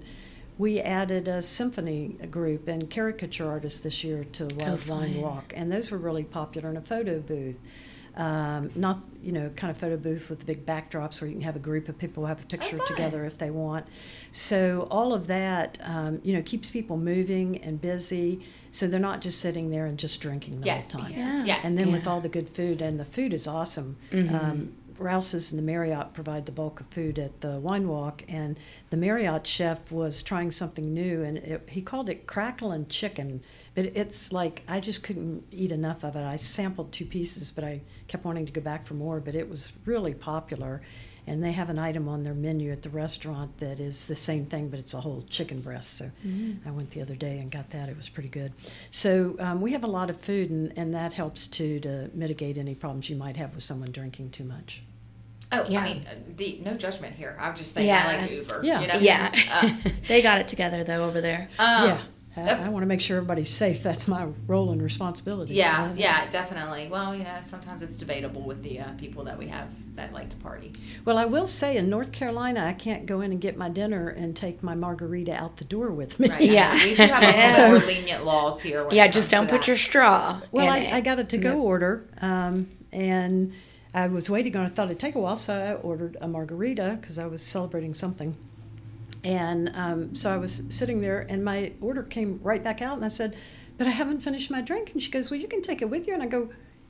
[0.58, 5.22] we added a symphony group and caricature artists this year to Wild Wine fun.
[5.22, 7.60] Walk, and those were really popular in a photo booth.
[8.16, 11.44] Um, not, you know, kind of photo booth with the big backdrops where you can
[11.44, 12.86] have a group of people have a picture fun.
[12.88, 13.88] together if they want.
[14.32, 18.46] So all of that, um, you know, keeps people moving and busy.
[18.72, 21.14] So they're not just sitting there and just drinking the yes, whole time.
[21.14, 21.44] Yeah.
[21.44, 21.60] yeah.
[21.64, 23.98] And then with all the good food, and the food is awesome.
[24.12, 28.60] Um, Rouse's and the Marriott provide the bulk of food at the wine walk, and
[28.90, 33.42] the Marriott chef was trying something new, and it, he called it crackling chicken.
[33.74, 36.24] But it's like I just couldn't eat enough of it.
[36.24, 39.20] I sampled two pieces, but I kept wanting to go back for more.
[39.20, 40.82] But it was really popular,
[41.32, 44.46] and they have an item on their menu at the restaurant that is the same
[44.46, 45.98] thing, but it's a whole chicken breast.
[45.98, 46.12] So
[46.66, 47.88] I went the other day and got that.
[47.88, 48.52] It was pretty good.
[48.90, 52.58] So um, we have a lot of food, and, and that helps too to mitigate
[52.58, 54.84] any problems you might have with someone drinking too much.
[55.54, 55.82] Oh, Yeah.
[55.82, 57.38] I mean, uh, deep, no judgment here.
[57.40, 58.04] I'm just saying Yeah.
[58.08, 58.62] I like to Uber.
[58.64, 58.82] Yeah.
[58.82, 58.96] You know?
[59.00, 59.32] Yeah.
[59.54, 59.72] Uh,
[60.08, 61.48] They got it together though over there.
[61.60, 62.02] um, yeah,
[62.38, 63.84] I, I want to make sure everybody's safe.
[63.84, 65.54] That's my role and responsibility.
[65.56, 66.88] Yeah, Uh, yeah, definitely.
[66.90, 70.30] Well, you know, sometimes it's debatable with the uh, people that we have that like
[70.30, 70.72] to party.
[71.04, 74.08] Well, I will say in North Carolina, I can't go in and get my dinner
[74.08, 76.30] and take my margarita out the door with me.
[76.30, 76.42] Right?
[76.42, 76.74] Yeah.
[76.86, 78.88] we do have a So- more lenient laws here.
[78.92, 79.68] Yeah, just don't put that.
[79.68, 80.40] your straw.
[80.52, 80.94] Well, in I, it.
[80.94, 83.54] I got a to go order, um, and
[83.94, 84.66] I was waiting on.
[84.66, 87.94] I thought it'd take a while, so I ordered a margarita because I was celebrating
[87.94, 88.38] something.
[89.24, 93.06] And um, so I was sitting there, and my order came right back out, and
[93.06, 93.36] I said,
[93.78, 96.08] "But I haven't finished my drink." And she goes, "Well, you can take it with
[96.08, 96.50] you." And I go,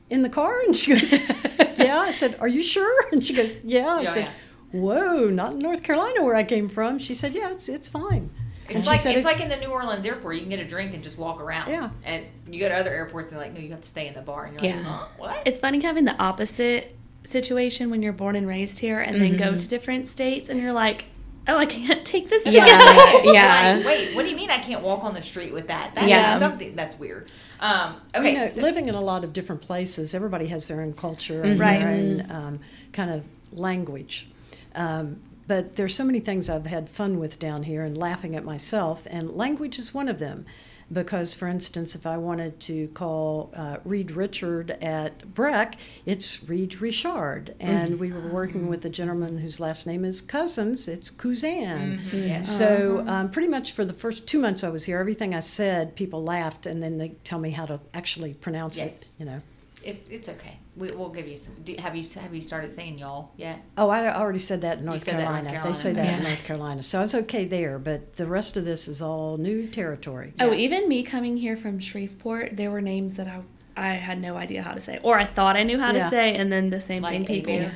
[0.09, 1.11] "In the car?" And she goes,
[1.77, 4.79] "Yeah." I said, "Are you sure?" And she goes, "Yeah." I Yeah, said, yeah.
[4.79, 8.29] "Whoa, not in North Carolina where I came from." She said, "Yeah, it's it's fine."
[8.69, 10.35] It's she like said it's it- like in the New Orleans airport.
[10.35, 11.69] You can get a drink and just walk around.
[11.69, 11.89] Yeah.
[12.05, 14.13] And you go to other airports and they're like, no, you have to stay in
[14.13, 14.45] the bar.
[14.45, 14.77] And you're Yeah.
[14.77, 15.05] like, huh?
[15.17, 15.41] What?
[15.45, 19.51] It's funny having the opposite situation when you're born and raised here and then Mm-hmm.
[19.51, 21.03] go to different states and you're like,
[21.47, 22.63] oh, I can't take this Yeah.
[22.65, 23.33] together.
[23.33, 23.73] Yeah.
[23.77, 25.95] Like, wait, what do you mean I can't walk on the street with that?
[25.95, 26.39] That is Yeah.
[26.39, 27.31] something that's weird.
[27.59, 28.33] Um, okay.
[28.33, 31.41] you know, so- living in a lot of different places, everybody has their own culture
[31.41, 31.61] and Mm-hmm.
[31.61, 31.79] Right.
[31.79, 32.59] their own um,
[32.93, 34.27] kind of language.
[34.75, 38.45] Um, but there's so many things I've had fun with down here and laughing at
[38.45, 40.45] myself, and language is one of them.
[40.91, 45.75] Because, for instance, if I wanted to call uh, Reed Richard at BREC,
[46.05, 47.55] it's Reed Richard.
[47.59, 52.01] And we were working with a gentleman whose last name is Cousins, it's Cousin.
[52.11, 52.41] yeah.
[52.41, 55.95] So, um, pretty much for the first two months I was here, everything I said,
[55.95, 59.03] people laughed, and then they tell me how to actually pronounce Yes.
[59.03, 59.09] it.
[59.19, 59.41] You know.
[59.83, 60.57] It's it's okay.
[60.75, 61.55] We, we'll give you some.
[61.63, 63.61] Do, have you have you started saying y'all yet?
[63.77, 65.49] Oh, I already said that in North, said that in North Carolina.
[65.51, 65.73] Carolina.
[65.73, 67.77] They say that in North Carolina, so it's okay there.
[67.77, 70.33] But the rest of this is all new territory.
[70.39, 70.57] Oh, Yeah.
[70.59, 73.41] even me coming here from Shreveport, there were names that I
[73.75, 76.35] I had no idea how to say, or I thought I knew how to say,
[76.35, 77.53] and then the same Like thing people.
[77.53, 77.75] A-bear.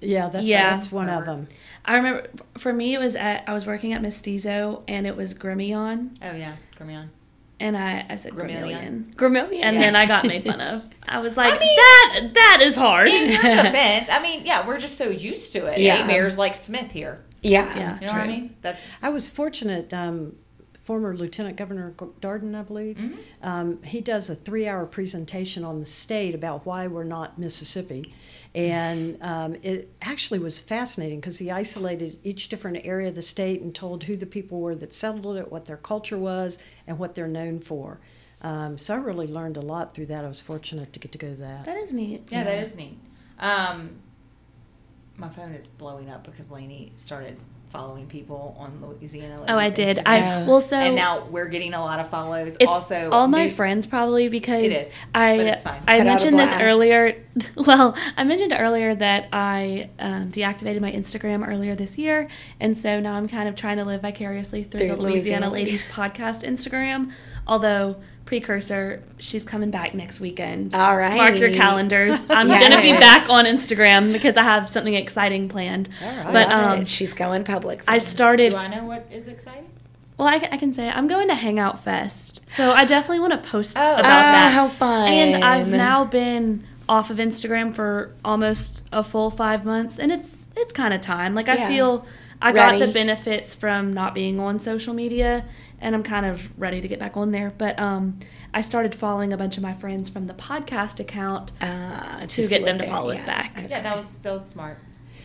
[0.00, 0.70] Yeah, that's Yeah.
[0.70, 1.48] that's one of them.
[1.84, 5.34] I remember for me it was at I was working at Mestizo and it was
[5.34, 7.08] Grimion Oh yeah, Grimion.
[7.60, 9.14] And I I said Gramillion.
[9.14, 9.14] Gramillion.
[9.14, 9.62] Gramillion.
[9.62, 10.84] And then I got made fun of.
[11.08, 13.08] I was like, I mean- that that is hard.
[13.08, 15.78] In your defense, I mean, yeah, we're just so used to it.
[15.80, 16.04] Yeah.
[16.04, 17.24] A bears like Smith here.
[17.42, 17.76] yeah.
[17.76, 17.94] Yeah.
[18.00, 18.56] You know what I mean?
[18.62, 19.92] That's I was fortunate.
[19.94, 20.36] Um,
[20.88, 22.98] former Lieutenant Governor Dardenne, I believe,
[23.42, 28.14] um, he does a three-hour presentation on the state about why we're not Mississippi,
[28.54, 33.60] and um, it actually was fascinating because he isolated each different area of the state
[33.60, 37.14] and told who the people were that settled it, what their culture was, and what
[37.14, 38.00] they're known for.
[38.40, 40.24] Um, so I really learned a lot through that.
[40.24, 41.66] I was fortunate to get to go to that.
[41.66, 42.28] That is neat.
[42.30, 42.98] yeah, that is neat.
[43.38, 43.90] Um,
[45.18, 47.36] my phone is blowing up because Lainey started
[47.70, 49.34] following people on Louisiana.
[49.40, 49.96] Ladies Oh, I did.
[49.98, 50.02] Instagram.
[50.06, 52.56] I well so and now we're getting a lot of follows.
[52.58, 55.82] it's also, all my new- friends probably because It is, I but it's fine.
[55.86, 57.24] I Put out a mentioned this earlier.
[57.56, 62.26] Well, I mentioned earlier that I um, deactivated my Instagram earlier this year,
[62.58, 65.50] and so now I'm kind of trying to live vicariously through, Through the Louisiana Louisiana
[65.50, 67.12] Ladies podcast Instagram.
[67.46, 67.94] Although
[68.28, 70.74] precursor, she's coming back next weekend.
[70.74, 71.16] All right.
[71.16, 72.14] mark your calendars.
[72.28, 75.88] I'm gonna be back on Instagram because I have something exciting planned.
[76.04, 76.32] All right.
[76.34, 77.82] But um, she's going public.
[77.88, 78.50] I started.
[78.50, 79.70] Do I know what is exciting?
[80.18, 83.48] Well, I, I can say I'm going to Hangout Fest, so I definitely want to
[83.48, 83.80] post Oh.
[83.94, 84.02] about Ah,
[84.32, 84.52] that.
[84.52, 85.08] how fun.
[85.10, 90.44] And I've now been off of Instagram for almost a full five months, and it's
[90.54, 91.34] it's kind of time.
[91.34, 91.68] Like I Yeah.
[91.68, 92.06] feel
[92.40, 95.44] I got the benefits from not being on social media,
[95.80, 97.52] and I'm kind of ready to get back on there.
[97.56, 98.18] But um,
[98.54, 102.64] I started following a bunch of my friends from the podcast account uh, to get
[102.64, 103.66] them to follow us back.
[103.68, 104.78] Yeah, that was that was smart.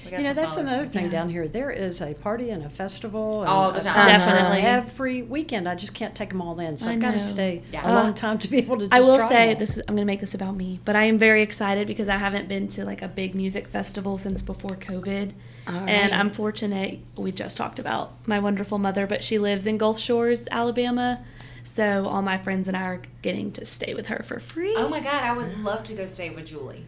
[0.05, 1.11] We got You know, that's another thing Yeah.
[1.11, 1.47] down here.
[1.47, 3.93] There is a party and a festival and All the time.
[3.93, 4.61] concert Definitely.
[4.61, 5.67] every weekend.
[5.67, 7.87] I just can't take them all in, so I I've got to stay Yeah.
[7.87, 8.87] a Uh, long time to be able to.
[8.87, 9.71] Just I will say them this.
[9.77, 12.17] Is, I'm going to make this about me, but I am very excited because I
[12.17, 15.31] haven't been to like a big music festival since before COVID,
[15.67, 16.13] All and.
[16.13, 16.99] I'm fortunate.
[17.15, 21.21] We just talked about my wonderful mother, but she lives in Gulf Shores, Alabama,
[21.63, 24.73] so all my friends and I are getting to stay with her for free.
[24.77, 26.85] Oh my god, I would love to go stay with Julie.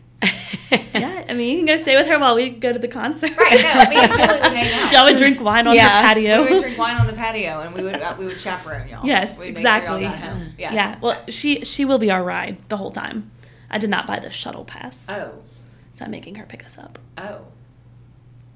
[0.95, 3.35] Yeah, I mean you can go stay with her while we go to the concert.
[3.37, 4.93] Right, no, me and Julie would hang out.
[4.93, 6.01] y'all would drink wine on Yeah.
[6.01, 6.43] the patio.
[6.43, 9.05] We would drink wine on the patio, and we would uh, we would chaperone y'all.
[9.05, 10.03] Yes, We'd make sure y'all exactly.
[10.03, 10.53] got home.
[10.57, 10.73] Yes.
[10.73, 10.99] Yeah.
[11.01, 13.31] Well, she she will be our ride the whole time.
[13.69, 15.39] I did not buy the shuttle pass, Oh,
[15.91, 16.97] so I'm making her pick us up.
[17.17, 17.41] oh,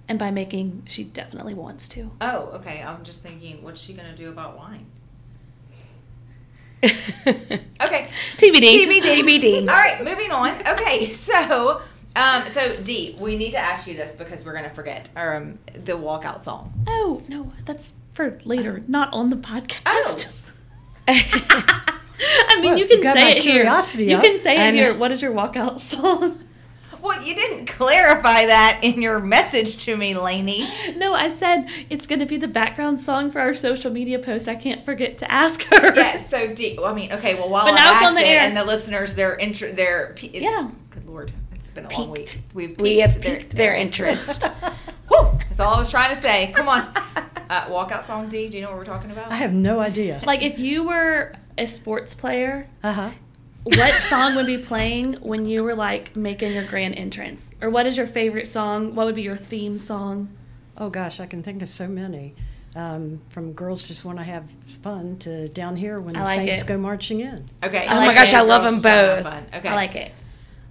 [0.08, 2.12] And by making, she definitely wants to.
[2.22, 2.52] oh.
[2.56, 4.86] Okay, I'm just thinking, what's she gonna do about wine?
[7.82, 8.86] Okay, TBD.
[8.86, 9.02] TBD.
[9.02, 9.60] TBD.
[9.62, 10.56] All right, moving on.
[10.68, 11.82] Okay, so
[12.16, 15.94] um, so Dee, we need to ask you this because we're gonna forget um the
[15.94, 16.74] walkout song.
[16.88, 20.28] Oh no, that's for later, not on the podcast.
[20.28, 20.36] Oh.
[22.22, 23.54] I mean, Well, you can you say my it here.
[23.54, 24.24] curiosity You up.
[24.24, 24.94] can say I it here.
[24.94, 26.44] What is your walkout song?
[27.02, 30.68] Well, you didn't clarify that in your message to me, Lainey.
[30.98, 34.50] No, I said it's going to be the background song for our social media post.
[34.50, 35.96] I can't forget to ask her.
[35.96, 36.78] Yes, so Dee.
[36.84, 37.36] I mean, okay.
[37.36, 38.40] Well, while But I've now it's asked on the it, air.
[38.42, 40.72] and the listeners, they're intr- they're Yeah.
[40.90, 41.32] Good lord,
[41.70, 42.40] it's been a long week.
[42.54, 44.44] We've We have their- piqued their interest.
[45.10, 46.52] Whew, that's all I was trying to say.
[46.56, 46.82] Come on,
[47.50, 48.48] uh, walkout song Dee.
[48.50, 49.32] Do you know what we're talking about?
[49.32, 50.22] I have no idea.
[50.26, 53.10] Like if you were a sports player, Uh huh.
[53.64, 57.52] what song would be playing when you were like making your grand entrance?
[57.62, 58.96] Or what is your favorite song?
[58.96, 60.30] What would be your theme song?
[60.78, 62.36] Oh gosh, I can think of so many.
[62.76, 64.48] Um, from girls just want to have
[64.84, 66.68] fun to down here when I the like Saints it.
[66.68, 67.50] go marching in.
[67.64, 67.88] Okay.
[67.90, 68.36] Oh my gosh, it.
[68.38, 69.54] I love Girls them both.
[69.56, 69.70] Okay.
[69.70, 70.12] I like it.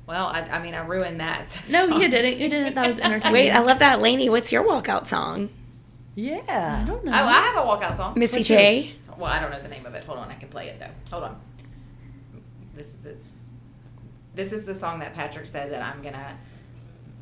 [0.09, 1.61] Well, I, I mean, I ruined that.
[1.71, 2.39] No, you didn't.
[2.39, 2.75] You didn't.
[2.75, 3.35] That was entertaining.
[3.35, 4.01] Wait, I love that.
[4.01, 5.51] Lainey, what's your walkout song?
[6.15, 6.81] Yeah.
[6.83, 7.13] I don't know.
[7.13, 8.15] Oh, I have a walkout song.
[8.19, 8.79] Missy What's J?
[8.81, 8.95] yours?
[9.19, 10.05] Well, I don't know the name of it.
[10.05, 10.91] Hold on, I can play it though.
[11.11, 11.41] Hold on.
[12.75, 13.17] This is the
[14.35, 16.39] this is the song that Patrick said that I'm gonna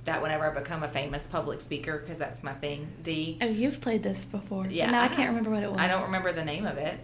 [0.05, 2.87] that whenever I become a famous public speaker because that's my thing.
[3.03, 3.39] Dee.
[3.41, 4.67] Oh, you've played this before.
[4.67, 4.91] Yeah, Yeah.
[4.93, 5.81] Now I I can't remember what it was.
[5.81, 7.01] I don't remember the name of it.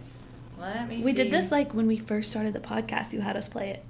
[0.59, 0.97] Let me.
[0.97, 1.13] We see.
[1.13, 3.11] did this like when we first started the podcast.
[3.11, 3.83] You had us play it,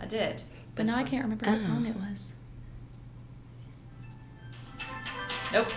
[0.00, 0.42] I did.
[0.78, 1.66] But This now I can't remember what Oh.
[1.66, 2.32] song it was.
[5.52, 5.68] Nope.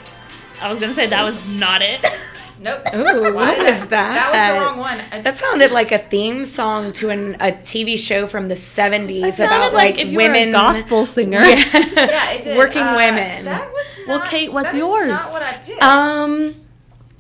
[0.62, 2.00] I was gonna say that was not it.
[2.64, 2.82] Nope.
[2.94, 4.14] Ooh, Why what was that?
[4.14, 5.02] That was the wrong one.
[5.12, 9.38] I- That sounded like a theme song to an, a TV show from the 70s
[9.38, 10.52] That about like like, if you were a women.
[10.52, 11.40] gospel singer.
[11.40, 11.56] Yeah.
[11.74, 12.56] yeah, it did.
[12.56, 13.46] Working Uh, women.
[13.46, 15.08] That was Well, Kate, what's that is yours?
[15.10, 15.82] Not what I picked.
[15.82, 16.56] Um.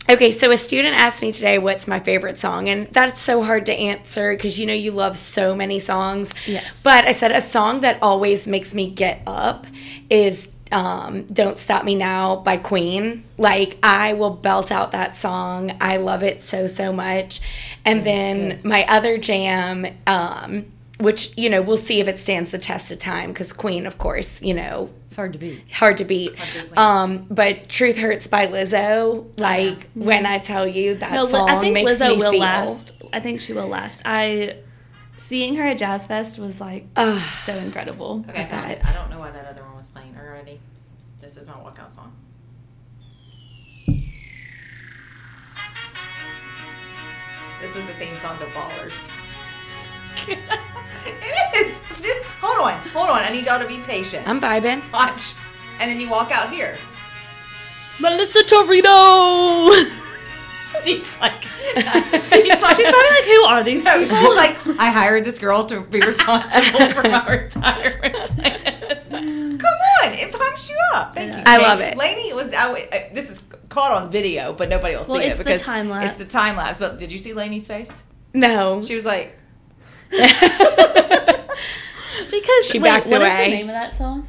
[0.09, 3.65] Okay, so a student asked me today what's my favorite song, and that's so hard
[3.67, 6.33] to answer because you know you love so many songs.
[6.47, 6.81] Yes.
[6.83, 9.67] But I said a song that always makes me get up
[10.09, 13.23] is um, "Don't Stop Me Now" by Queen.
[13.37, 15.77] Like I will belt out that song.
[15.79, 17.39] I love it so so much.
[17.85, 18.65] And then good.
[18.65, 19.85] my other jam.
[20.07, 20.65] Um,
[21.01, 23.97] which you know we'll see if it stands the test of time because Queen, of
[23.97, 25.63] course, you know It's hard to beat.
[25.71, 26.35] hard to beat.
[26.37, 31.23] to beat Um, but Truth Hurts by Lizzo, like when I tell you that No,
[31.23, 32.39] Li- song I think makes Lizzo me will feel.
[32.41, 32.91] last.
[33.13, 34.01] I think she will last.
[34.05, 34.57] I
[35.17, 36.85] seeing her at Jazz Fest was like
[37.43, 38.25] so incredible.
[38.29, 38.81] Okay, I found it.
[38.81, 38.89] bet.
[38.95, 40.59] I don't know why that other one was playing already.
[41.19, 42.13] This is my walkout song.
[47.59, 49.09] This is the theme song to Ballers.
[50.27, 51.77] it is.
[52.01, 53.23] Just- hold on, hold on.
[53.23, 54.27] I need y'all to be patient.
[54.27, 54.81] I'm vibing.
[54.91, 55.33] Watch,
[55.79, 56.77] and then you walk out here.
[57.99, 59.71] Melissa Torito.
[60.83, 61.33] Deep's like,
[61.75, 64.35] Deep's She's probably like, who are these people?
[64.35, 68.13] like, I hired this girl to be responsible for my retirement.
[68.13, 71.13] plan." Come on, it pumps you up.
[71.13, 71.43] Thank you.
[71.45, 71.97] I love it.
[71.97, 72.51] Lainey was.
[72.53, 75.37] I, I- uh, this is caught on video, but nobody will see Well, it it's
[75.37, 76.15] the because time lapse.
[76.19, 76.79] It's the time lapse.
[76.79, 78.01] But did you see Lainey's face?
[78.33, 78.81] No.
[78.81, 79.37] She was like,
[82.29, 83.49] because She wait, backed what is away.
[83.49, 84.27] the name of that song?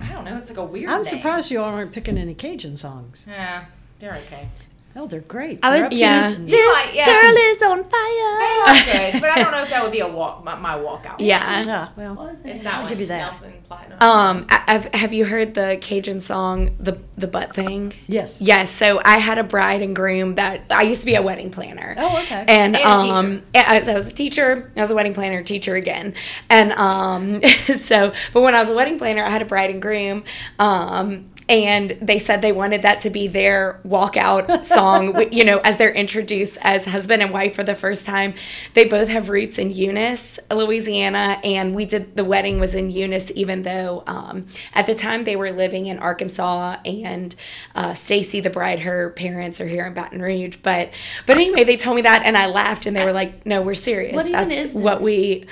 [0.00, 0.36] I don't know.
[0.36, 0.88] It's like a weird.
[0.90, 1.04] I'm name.
[1.04, 3.24] surprised you all aren't picking any Cajun songs.
[3.28, 3.64] Yeah,
[3.98, 4.48] they're okay.
[4.96, 5.58] Oh, they're great.
[5.62, 6.30] I They're would up- choose Yeah.
[6.30, 7.06] this You might, yeah.
[7.06, 8.38] girl is on fire.
[8.38, 8.68] They fire.
[8.68, 10.44] are good, but I don't know if that would be a walk.
[10.44, 11.16] My, my walkout.
[11.18, 11.62] Yeah.
[11.64, 12.64] Yeah, well, What was the it's name?
[12.64, 12.88] that I'll one.
[12.90, 13.18] give you that.
[13.32, 13.98] Nelson Platinum.
[14.02, 17.92] Um, I- I've, have you heard the Cajun song, the the butt thing?
[18.06, 18.40] yes.
[18.40, 18.70] Yes.
[18.70, 21.94] So I had a bride and groom that I used to be a wedding planner.
[21.98, 22.44] Oh, okay.
[22.48, 24.72] And, And a um, yeah, I was, I was a teacher.
[24.76, 26.14] I was a wedding planner, teacher again.
[26.50, 27.42] And um,
[27.78, 30.24] so, but when I was a wedding planner, I had a bride and groom.
[30.58, 35.76] Um, and they said they wanted that to be their walkout song, you know, as
[35.76, 38.34] they're introduced as husband and wife for the first time.
[38.72, 43.30] They both have roots in Eunice, Louisiana, and we did the wedding was in Eunice,
[43.34, 47.34] even though um, at the time they were living in Arkansas, and
[47.74, 50.56] uh, Stacy, the bride, her parents are here in Baton Rouge.
[50.62, 50.90] But
[51.26, 53.74] but anyway, they told me that, and I laughed, and they were like, "No, we're
[53.74, 54.14] serious.
[54.14, 55.46] What That's what we."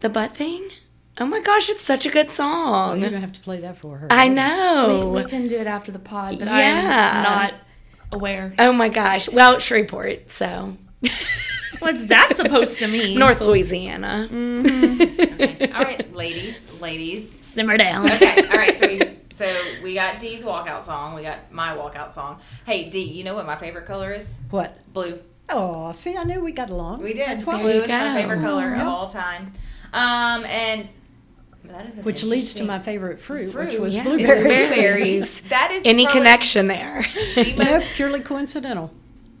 [0.00, 0.68] The butt thing.
[1.18, 3.00] Oh my gosh, it's such a good You're song.
[3.00, 4.08] going to have to play that for her.
[4.10, 5.12] I We, know.
[5.14, 7.12] we can do it after the pod, but Yeah.
[7.14, 7.54] I'm not
[8.10, 8.54] aware.
[8.58, 9.28] Oh my gosh.
[9.28, 10.76] Well, Shreveport, so
[11.80, 13.18] What's that supposed to mean?
[13.18, 14.28] North Louisiana.
[14.32, 15.70] okay.
[15.74, 17.30] All right, ladies, ladies.
[17.30, 18.06] Simmer down.
[18.10, 18.36] Okay.
[18.46, 18.78] All right.
[18.78, 19.00] So we
[19.30, 21.14] so we got Dee's walkout song.
[21.16, 22.38] We got my walkout song.
[22.64, 24.36] Hey Dee, you know what my favorite color is?
[24.50, 24.78] What?
[24.92, 25.18] Blue.
[25.48, 27.02] Oh, see, I knew we got along.
[27.02, 27.26] We did.
[27.28, 27.60] That's why.
[27.60, 28.88] Blue is my favorite color of Yeah.
[28.88, 29.52] all time.
[29.92, 30.88] Um, and
[31.72, 34.04] that is an Which leads to my favorite fruit, which was yeah.
[34.04, 34.68] blueberries.
[34.68, 35.40] blueberries.
[35.42, 37.04] That is Any connection there?
[37.34, 38.92] the no, purely coincidental.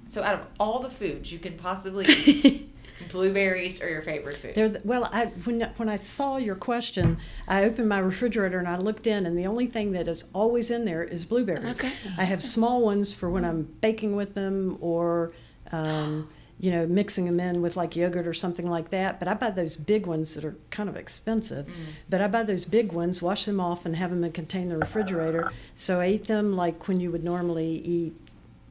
[0.08, 2.70] So out of all the foods you can possibly eat,
[3.10, 4.54] blueberries are your favorite food.
[4.54, 7.18] They're the, well, I when when I saw your question,
[7.48, 10.70] I opened my refrigerator and I looked in, and the only thing that is always
[10.70, 11.80] in there is blueberries.
[11.84, 11.92] Okay.
[12.18, 15.32] I have small ones for when I'm baking with them or.
[15.70, 16.28] Um,
[16.62, 19.18] you know, mixing them in with like yogurt or something like that.
[19.18, 21.66] But I buy those big ones that are kind of expensive.
[21.66, 21.72] Mm.
[22.08, 24.78] But I buy those big ones, wash them off, and have them in contain the
[24.78, 25.50] refrigerator.
[25.74, 28.14] So I eat them like when you would normally eat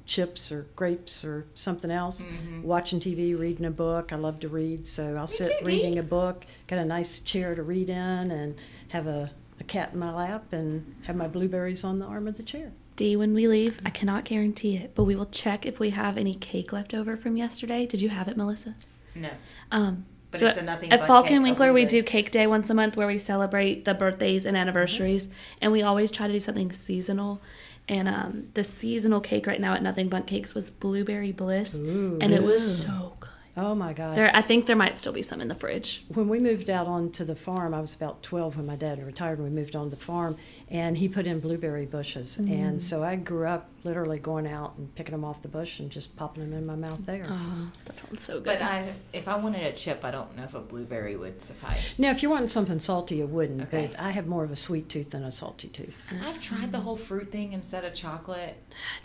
[0.05, 2.23] chips or grapes or something else.
[2.23, 2.63] Mm-hmm.
[2.63, 4.13] Watching TV, reading a book.
[4.13, 6.45] I love to read, so I'll sit too, reading a book.
[6.67, 8.55] Got a nice chair to read in, and
[8.87, 12.37] have a, a cat in my lap, and have my blueberries on the arm of
[12.37, 12.71] the chair.
[13.01, 16.19] Dee, when we leave, I cannot guarantee it, but we will check if we have
[16.19, 17.87] any cake left over from yesterday.
[17.87, 18.75] Did you have it, Melissa?
[19.15, 19.29] no.
[19.71, 22.45] Um, But so it's a nothing At Faulk and cake Winkler, we do cake day
[22.45, 25.29] once a month where we celebrate the birthdays and anniversaries,
[25.59, 27.41] and we always try to do something seasonal.
[27.87, 32.19] And um, the seasonal cake right now at Nothing Bundt Cakes was blueberry bliss, Ooh.
[32.21, 33.30] and it was so good.
[33.57, 34.15] Oh my gosh!
[34.15, 36.03] There, I think there might still be some in the fridge.
[36.13, 39.39] when we moved out onto the farm, I was about 12 when my dad retired.
[39.39, 40.37] and We moved on the farm,
[40.69, 42.37] and he put in blueberry bushes.
[42.37, 42.51] Mm.
[42.51, 45.89] And so I grew up literally going out and picking them off the bush and
[45.89, 47.25] just popping them in my mouth there.
[47.29, 48.43] Oh, that sounds so good.
[48.45, 51.97] But I, if I wanted a chip, I don't know if a blueberry would suffice.
[51.99, 53.89] Now, if you wanted something salty, you wouldn't, Okay.
[53.91, 56.03] but I have more of a sweet tooth than a salty tooth.
[56.23, 58.55] I've tried the whole fruit thing instead of chocolate.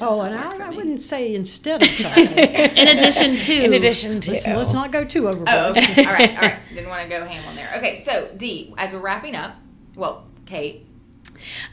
[0.01, 2.29] Oh, and I, I wouldn't say instead of chocolate.
[2.39, 4.33] in addition to, In addition to.
[4.33, 5.49] let's, let's not go too overboard.
[5.51, 6.05] Oh, okay.
[6.07, 6.59] all right, all right.
[6.75, 7.73] Didn't want to go ham on there.
[7.79, 9.57] Okay, so Dee, as we're wrapping up,
[9.97, 10.87] well, Kate,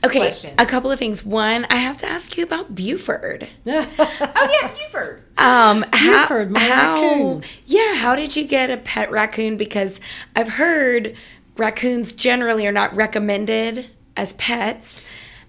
[0.04, 0.56] Okay, questions.
[0.58, 1.26] a couple of things.
[1.26, 3.48] One, I have to ask you about Buford.
[3.68, 5.24] oh yeah, Buford.
[5.38, 7.44] Um, how, Buford, my how, raccoon.
[7.66, 9.58] Yeah, how did you get a pet raccoon?
[9.58, 10.00] Because
[10.36, 11.16] I've heard
[11.58, 15.02] raccoons generally are not recommended as pets.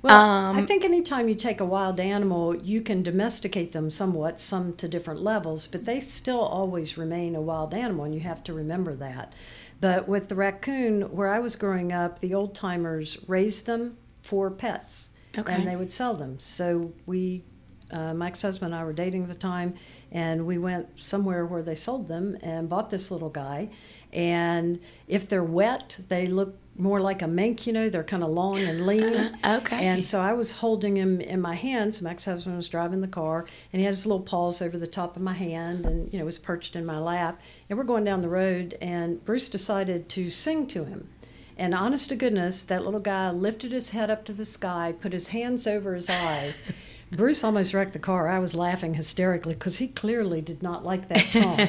[0.03, 4.39] Well, um, I think anytime you take a wild animal, you can domesticate them somewhat,
[4.39, 8.45] some to different levels, but they still always remain a wild animal, and you have
[8.45, 9.33] to remember that.
[9.81, 14.51] But with the raccoon, where I was growing up, the old timers raised them for
[14.51, 15.53] pets, Okay.
[15.53, 16.41] and they would sell them.
[16.41, 17.45] So we,
[17.91, 19.75] uh, my ex-husband and I were dating at the time,
[20.11, 23.69] and we went somewhere where they sold them and bought this little guy.
[24.15, 28.31] And if they're wet, they look more like a mink, you know, they're kind of
[28.31, 29.37] long and lean.
[29.45, 29.87] Okay.
[29.87, 32.01] And so I was holding him in my hands.
[32.01, 34.87] My ex husband was driving the car, and he had his little paws over the
[34.87, 37.41] top of my hand and, you know, was perched in my lap.
[37.69, 41.09] And we're going down the road, and Bruce decided to sing to him.
[41.57, 45.13] And honest to goodness, that little guy lifted his head up to the sky, put
[45.13, 46.63] his hands over his eyes.
[47.13, 48.29] Bruce almost wrecked the car.
[48.29, 51.69] I was laughing hysterically because he clearly did not like that song.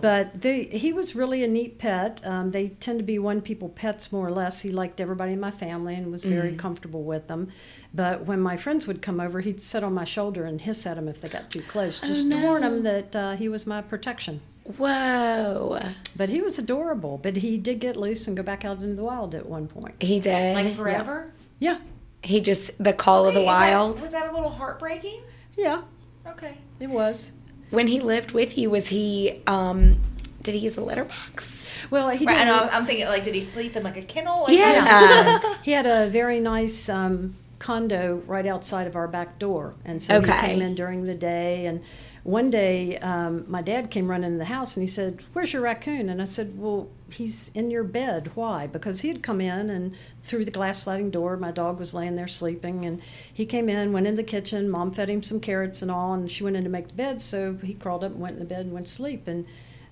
[0.00, 2.20] But the, he was really a neat pet.
[2.24, 4.60] Um, they tend to be one people pets more or less.
[4.60, 7.48] He liked everybody in my family and was very comfortable with them.
[7.92, 10.94] But when my friends would come over, he'd sit on my shoulder and hiss at
[10.94, 13.82] them if they got too close, just to warn them that uh, he was my
[13.82, 14.40] protection.
[14.78, 15.80] Whoa.
[16.16, 17.18] But he was adorable.
[17.18, 19.94] But he did get loose and go back out into the wild at one point.
[20.02, 20.54] He did.
[20.54, 21.32] Like forever?
[21.58, 21.78] Yeah,
[22.22, 24.00] he just the call of the Wait, is that- wild.
[24.02, 25.22] was that a little heartbreaking?
[25.56, 25.82] yeah,
[26.26, 26.56] Okay.
[26.78, 27.32] it was.
[27.70, 29.42] when he lived with you, was he?
[29.46, 29.98] um
[30.42, 31.82] Did he use a litter box?
[31.90, 32.48] Well, he Right, did.
[32.48, 34.42] and I'm, I'm thinking, like, did he sleep in like a kennel?
[34.44, 35.54] Like, Yeah.
[35.62, 40.16] he had a very nice um, condo right outside of our back door, and so
[40.16, 40.32] Okay.
[40.32, 41.66] he came in during the day.
[41.66, 41.80] And
[42.22, 45.62] one day, um, my dad came running in the house, and he said, "Where's your
[45.62, 48.32] raccoon?" And I said, "Well, he's in your bed.
[48.34, 51.94] Why?" Because he had come in and through the glass sliding door, my dog was
[51.94, 53.00] laying there sleeping, and
[53.32, 54.68] he came in, went in the kitchen.
[54.68, 57.20] Mom fed him some carrots and all, and she went in to make the bed,
[57.20, 59.26] so he crawled up and went in the bed and went to sleep.
[59.26, 59.46] And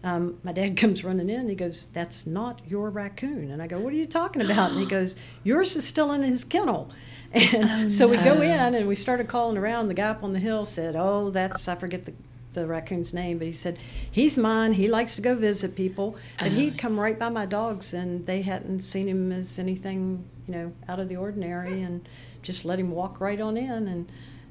[0.05, 1.49] um, my dad comes running in.
[1.49, 4.81] He goes, "That's not your raccoon." And I go, "What are you talking about?" And
[4.81, 6.91] he goes, "Yours is still in his kennel."
[7.33, 9.89] And oh, so we go in and we started calling around.
[9.89, 12.15] The guy up on the hill said, "Oh, that's I forget the."
[12.55, 13.79] The raccoon's name, but he said
[14.11, 14.73] he's mine.
[14.73, 16.77] He likes to go visit people, but he'd uh-huh.
[16.79, 20.99] come right by my dogs, and they hadn't seen him as anything, you know, out
[20.99, 22.09] of the ordinary, and
[22.43, 23.87] just let him walk right on in.
[23.87, 24.11] And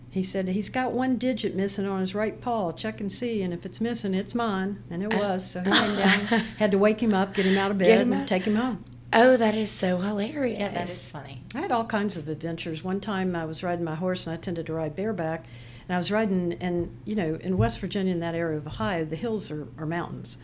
[0.09, 2.71] he said he's got one digit missing on his right paw.
[2.71, 4.83] Check and see, and if it's missing, it's mine.
[4.89, 5.49] And it uh, was.
[5.49, 8.13] So he came down, had to wake him up, get him out of bed, and
[8.13, 8.27] out.
[8.27, 8.85] take him home.
[9.13, 10.59] Oh, that is so hilarious.
[10.59, 11.41] Yeah, that is funny.
[11.55, 12.83] I had all kinds of adventures.
[12.83, 15.45] One time I was riding my horse, and I tended to ride bareback.
[15.87, 19.05] And I was riding, and you know, in West Virginia, in that area of Ohio,
[19.05, 20.37] the hills are, are mountains.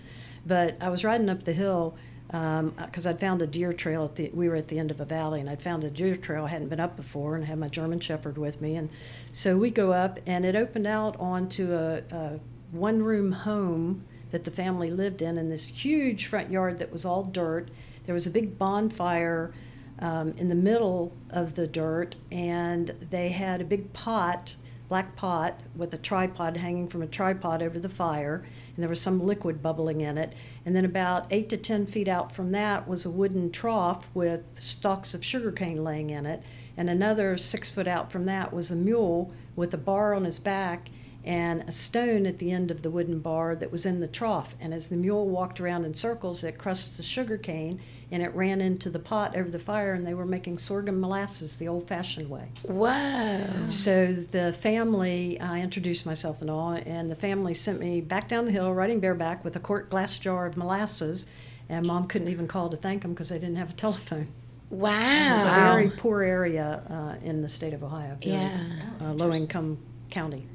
[0.46, 1.98] But I was riding up the hill
[2.32, 4.32] um, uh, because I'd found a deer trail at the.
[4.34, 6.50] We were at the end of a valley, and I'd found a deer trail I
[6.50, 8.90] hadn't been up before, and I had my German Shepherd with me, and
[9.34, 12.40] so we go up, and it opened out onto a, a
[12.72, 17.24] one-room home that the family lived in, in this huge front yard that was all
[17.24, 17.70] dirt.
[18.06, 19.54] There was a big bonfire
[20.00, 24.56] um, in the middle of the dirt, and they had a big pot,
[24.90, 28.44] black pot, with a tripod hanging from a tripod over the fire,
[28.76, 30.34] and there was some liquid bubbling in it.
[30.66, 34.42] And then about eight to ten feet out from that was a wooden trough with
[34.56, 36.42] stalks of sugarcane laying in it,
[36.76, 40.40] and another six foot out from that was a mule with a bar on his
[40.40, 40.90] back
[41.24, 44.56] and a stone at the end of the wooden bar that was in the trough.
[44.60, 47.80] And as the mule walked around in circles, it crushed the sugar cane
[48.12, 51.58] and it ran into the pot over the fire, and they were making sorghum molasses
[51.58, 52.48] the old fashioned way.
[52.68, 53.66] Whoa.
[53.66, 58.46] So the family, I introduced myself and all, and the family sent me back down
[58.46, 61.26] the hill riding bareback with a quart glass jar of molasses.
[61.70, 64.28] And mom couldn't even call to thank them because they didn't have a telephone.
[64.70, 65.30] Wow.
[65.30, 68.60] It was a very poor area uh, in the state of Ohio, very, Yeah.
[69.02, 69.80] uh, low income
[70.12, 70.46] county.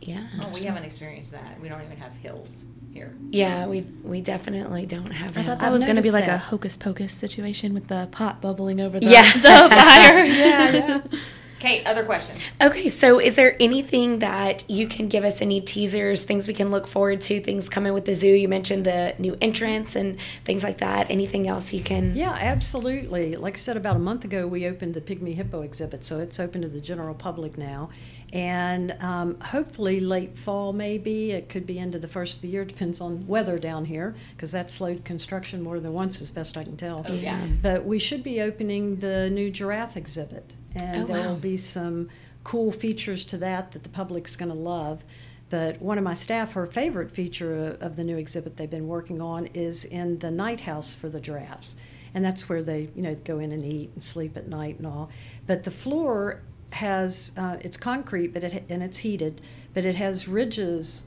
[0.00, 0.26] Yeah.
[0.42, 1.60] Oh, we haven't experienced that.
[1.60, 3.14] We don't even have hills here.
[3.30, 5.44] Yeah, we we definitely don't have I it.
[5.44, 8.40] thought That was going to be noticed like a hocus pocus situation with the pot
[8.40, 9.30] bubbling over the, Yeah.
[9.34, 9.40] the
[9.74, 10.24] fire.
[10.24, 11.00] Yeah, yeah.
[11.58, 12.40] Kate, other questions?
[12.58, 16.70] Okay, so is there anything that you can give us any teasers, things we can
[16.70, 18.28] look forward to, things coming with the zoo?
[18.32, 21.10] You mentioned the new entrance and things like that.
[21.10, 22.14] Anything else you can?
[22.16, 23.36] Yeah, absolutely.
[23.36, 26.40] Like I said, about a month ago, we opened the Pygmy Hippo exhibit, so it's
[26.40, 27.90] open to the general public now.
[28.32, 31.32] And um, hopefully, late fall, maybe.
[31.32, 34.52] It could be into the first of the year, depends on weather down here, because
[34.52, 37.04] that slowed construction more than once, as best I can tell.
[37.08, 37.44] Oh, yeah.
[37.60, 41.28] But we should be opening the new giraffe exhibit, and Oh, there wow.
[41.30, 42.08] will be some
[42.44, 45.04] cool features to that that the public's going to love.
[45.50, 49.20] But one of my staff, her favorite feature of the new exhibit they've been working
[49.20, 51.74] on is in the night house for the giraffes.
[52.14, 54.86] And that's where they, you know, go in and eat and sleep at night and
[54.86, 55.10] all.
[55.46, 56.42] But the floor
[56.72, 59.40] has, uh, it's concrete, but it, and it's heated,
[59.74, 61.04] but it has ridges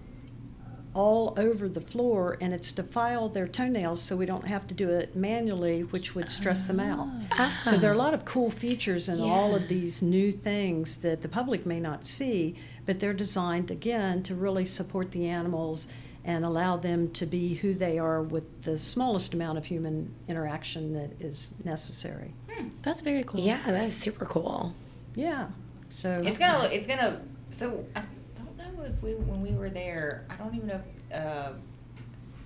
[0.94, 4.74] all over the floor and it's to file their toenails so we don't have to
[4.74, 7.08] do it manually, which would stress them out.
[7.32, 7.58] Ah.
[7.62, 11.22] So there are a lot of cool features in all of these new things that
[11.22, 12.56] the public may not see,
[12.86, 15.88] but they're designed again to really support the animals
[16.26, 20.94] and allow them to be who they are with the smallest amount of human interaction
[20.94, 22.34] that is necessary.
[22.82, 23.42] That's very cool.
[23.42, 24.74] Yeah, that is super cool.
[25.16, 25.48] Yeah.
[25.90, 26.60] So It's gonna.
[26.64, 27.22] look- It's gonna.
[27.52, 28.02] So I
[28.36, 30.26] don't know if we when we were there.
[30.30, 30.82] I don't even know.
[31.10, 31.52] If, uh,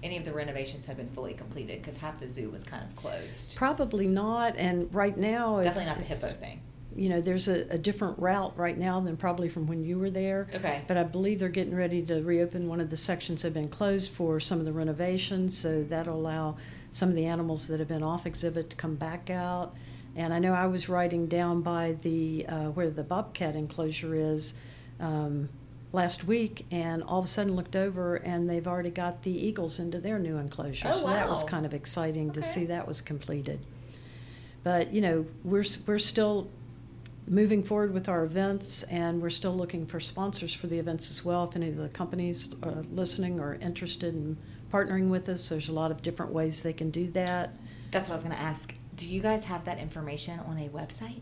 [0.03, 2.95] any of the renovations have been fully completed because half the zoo was kind of
[2.95, 3.55] closed.
[3.55, 6.61] Probably not, and right now it's Definitely not the it's- hippo thing.
[6.95, 10.09] You know, there's a, a different route right now than probably from when you were
[10.09, 10.47] there.
[10.51, 10.81] Okay.
[10.87, 13.69] But I believe they're getting ready to reopen one of the sections that have been
[13.69, 16.57] closed for some of the renovations, so that'll allow
[16.89, 19.75] some of the animals that have been off exhibit to come back out.
[20.17, 24.55] And I know I was riding down by the uh, where the bobcat enclosure is
[24.99, 25.47] um,
[25.93, 29.79] last week, and all of a sudden looked over, and they've already got the eagles
[29.79, 30.89] into their new enclosure.
[30.91, 33.59] Oh, so that was kind of exciting to see that was completed.
[34.63, 36.49] But you know, we're we're still
[37.27, 41.23] moving forward with our events, and we're still looking for sponsors for the events as
[41.23, 41.43] well.
[41.43, 44.35] If any of the companies are listening or interested in
[44.73, 47.55] partnering with us, there's a lot of different ways they can do that.
[47.91, 48.73] That's what I was going to ask.
[48.97, 51.21] Do you guys have that information on a website?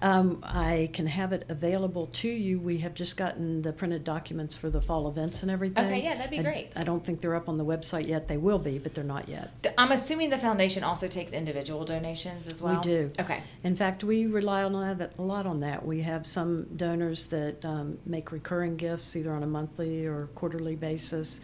[0.00, 2.60] Um, I can have it available to you.
[2.60, 5.86] We have just gotten the printed documents for the fall events and everything.
[5.86, 6.72] Okay, yeah, that'd be I- great.
[6.76, 8.28] I don't think they're up on the website yet.
[8.28, 9.50] They will be, but they're not yet.
[9.76, 12.76] I'm assuming the foundation also takes individual donations as well.
[12.76, 13.12] We do.
[13.18, 13.42] Okay.
[13.64, 15.84] In fact, we rely on a lot on that.
[15.84, 20.76] We have some donors that um, make recurring gifts, either on a monthly or quarterly
[20.76, 21.40] basis.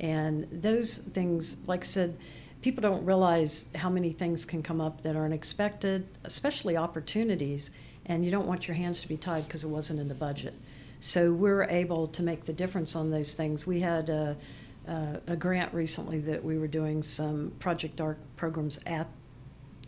[0.00, 2.16] And those things, like I said,
[2.62, 7.70] people don't realize how many things can come up that are unexpected, especially opportunities,
[8.06, 10.54] and you don't want your hands to be tied because it wasn't in the budget.
[11.00, 13.66] So we're able to make the difference on those things.
[13.66, 14.36] We had a,
[14.88, 19.06] a, a grant recently that we were doing some Project Arc programs at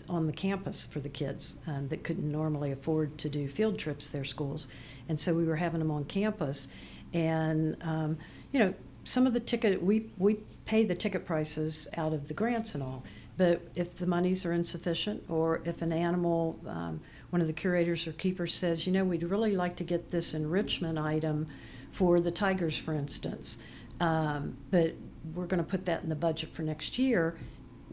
[0.08, 4.10] on the campus for the kids um, that couldn't normally afford to do field trips
[4.10, 4.66] their schools.
[5.08, 6.74] And so we were having them on campus.
[7.12, 8.18] And, um,
[8.50, 8.74] you know,
[9.05, 10.34] some of the ticket, we, we
[10.64, 13.05] pay the ticket prices out of the grants and all.
[13.36, 18.07] But if the monies are insufficient, or if an animal, um, one of the curators
[18.07, 21.48] or keepers says, you know, we'd really like to get this enrichment item
[21.90, 23.59] for the tigers, for instance,
[24.01, 24.94] um, but
[25.34, 27.36] we're going to put that in the budget for next year,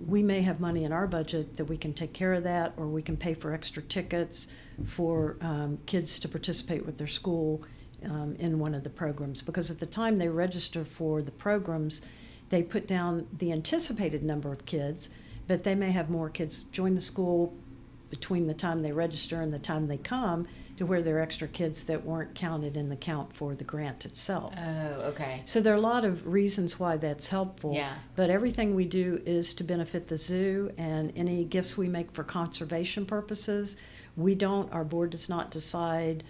[0.06, 2.88] we may have money in our budget that we can take care of that, or
[2.88, 4.50] we can pay for extra tickets
[4.86, 7.64] for um, kids to participate with their school
[8.06, 9.42] um, in one of the programs.
[9.42, 12.02] Because at the time they register for the programs,
[12.50, 15.10] they put down the anticipated number of kids,
[15.48, 17.54] but they may have more kids join the school
[18.10, 21.48] between the time they register and the time they come to where there are extra
[21.48, 24.54] kids that weren't counted in the count for the grant itself.
[24.58, 25.42] Oh, okay.
[25.44, 27.74] So there are a lot of reasons why that's helpful.
[27.74, 27.96] Yeah.
[28.16, 32.24] But everything we do is to benefit the zoo, and any gifts we make for
[32.24, 33.78] conservation purposes,
[34.16, 36.24] we don't, our board does not decide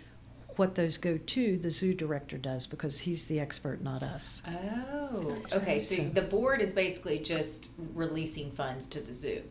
[0.57, 1.57] what those go to.
[1.57, 4.43] The zoo director does because he's the expert, not us.
[4.47, 5.79] Oh, okay.
[5.79, 9.43] So, So- the board is basically just releasing funds to the zoo.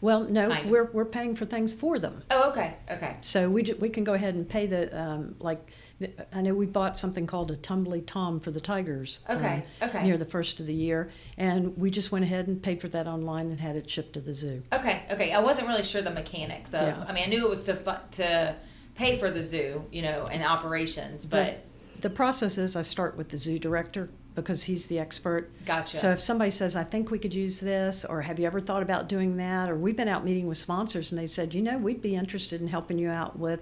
[0.00, 0.70] Well, no, Kind of.
[0.70, 2.22] we're, we're paying for things for them.
[2.30, 2.76] Oh, okay.
[2.90, 3.16] Okay.
[3.22, 5.68] So we, ju- we can go ahead and pay the, um, like,
[5.98, 9.20] the- I know we bought something called a Tumbly Tom for the Tigers.
[9.28, 10.04] Okay, um, okay.
[10.04, 13.06] Near the first of the year, and we just went ahead and paid for that
[13.06, 14.62] online and had it shipped to the zoo.
[14.72, 15.02] Okay.
[15.10, 15.32] Okay.
[15.32, 16.86] I wasn't really sure the mechanics of.
[16.86, 17.04] Yeah.
[17.06, 18.54] I mean, I knew it was to fu- to
[18.94, 21.64] pay for the zoo, you know, and operations, but
[22.00, 25.50] The process is I start with the zoo director because he's the expert.
[25.64, 25.96] gotcha.
[25.96, 28.82] So if somebody says, I think we could use this, or have you ever thought
[28.82, 29.70] about doing that?
[29.70, 32.60] Or we've been out meeting with sponsors and they said, you know, we'd be interested
[32.60, 33.60] in helping you out with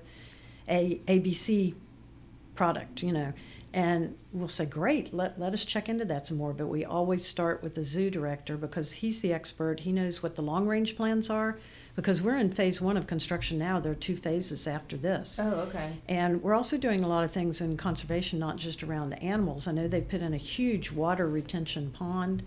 [0.68, 1.74] a ABC
[2.54, 3.32] product, you know.
[3.74, 6.52] And we'll say, great, let, let us check into that some more.
[6.52, 9.80] But we always start with the zoo director because he's the expert.
[9.80, 11.58] He knows what the long range plans are.
[11.94, 15.38] Because we're in phase one of construction now, there are two phases after this.
[15.42, 15.98] oh, okay.
[16.08, 19.68] And we're also doing a lot of things in conservation, not just around the animals.
[19.68, 22.42] I know they put in a huge water retention pond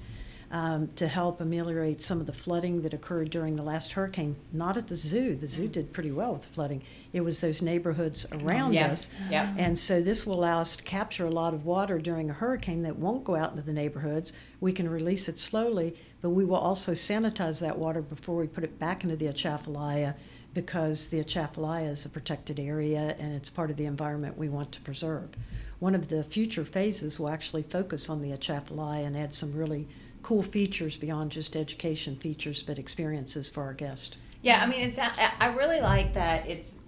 [0.56, 4.38] um, to help ameliorate some of the flooding that occurred during the last hurricane.
[4.54, 5.36] Not at the zoo.
[5.36, 6.82] The zoo did pretty well with the flooding.
[7.12, 8.90] It was those neighborhoods around Yeah.
[8.90, 9.14] us.
[9.30, 9.54] Yeah.
[9.58, 12.84] And so this will allow us to capture a lot of water during a hurricane
[12.84, 14.32] that won't go out into the neighborhoods.
[14.62, 18.64] We can release it slowly, but we will also sanitize that water before we put
[18.64, 20.14] it back into the Atchafalaya
[20.54, 24.72] because the Atchafalaya is a protected area and it's part of the environment we want
[24.72, 25.32] to preserve.
[25.80, 29.90] One of the future phases will actually focus on the Atchafalaya and add some really
[30.26, 34.18] cool features beyond just education features, but experiences for our guests.
[34.42, 34.98] Yeah, I mean, it's.
[34.98, 36.80] I I really like that it's,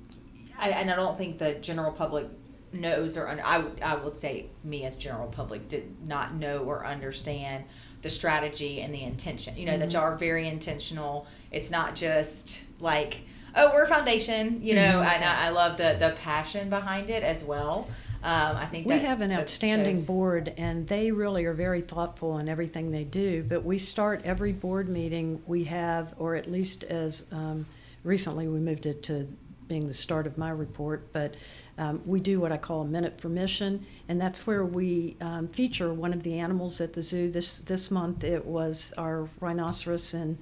[0.57, 2.29] I, and I don't think the general public
[2.73, 6.63] knows or un, I would I would say me as general public did not know
[6.63, 7.65] or understand
[8.01, 9.55] the strategy and the intention.
[9.55, 9.97] You know that mm-hmm.
[9.97, 11.27] y'all are very intentional.
[11.51, 13.21] It's not just like
[13.55, 14.63] oh we're a foundation.
[14.63, 15.09] You know, mm-hmm.
[15.09, 17.87] and I, I love the the passion behind it as well.
[18.27, 22.49] Um, I think We have an outstanding board, and they really are very thoughtful in
[22.49, 23.41] everything they do.
[23.47, 27.65] But we start every board meeting, we have, or at least as um,
[28.03, 29.29] recently we moved it to
[29.69, 31.35] being the start of my report, but
[31.77, 35.47] um, we do what I call a minute for mission, and that's where we um,
[35.47, 37.29] feature one of the animals at the zoo.
[37.29, 40.37] This this month it was our rhinoceros and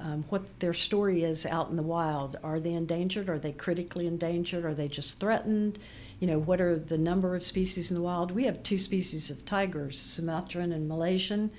[0.00, 2.36] um, what their story is out in the wild.
[2.42, 3.28] Are they endangered?
[3.28, 4.64] Are they critically endangered?
[4.64, 5.78] Are they just threatened?
[6.18, 8.30] You know, what are the number of species in the wild?
[8.30, 11.50] We have two species of tigers, Sumatran and Malaysian.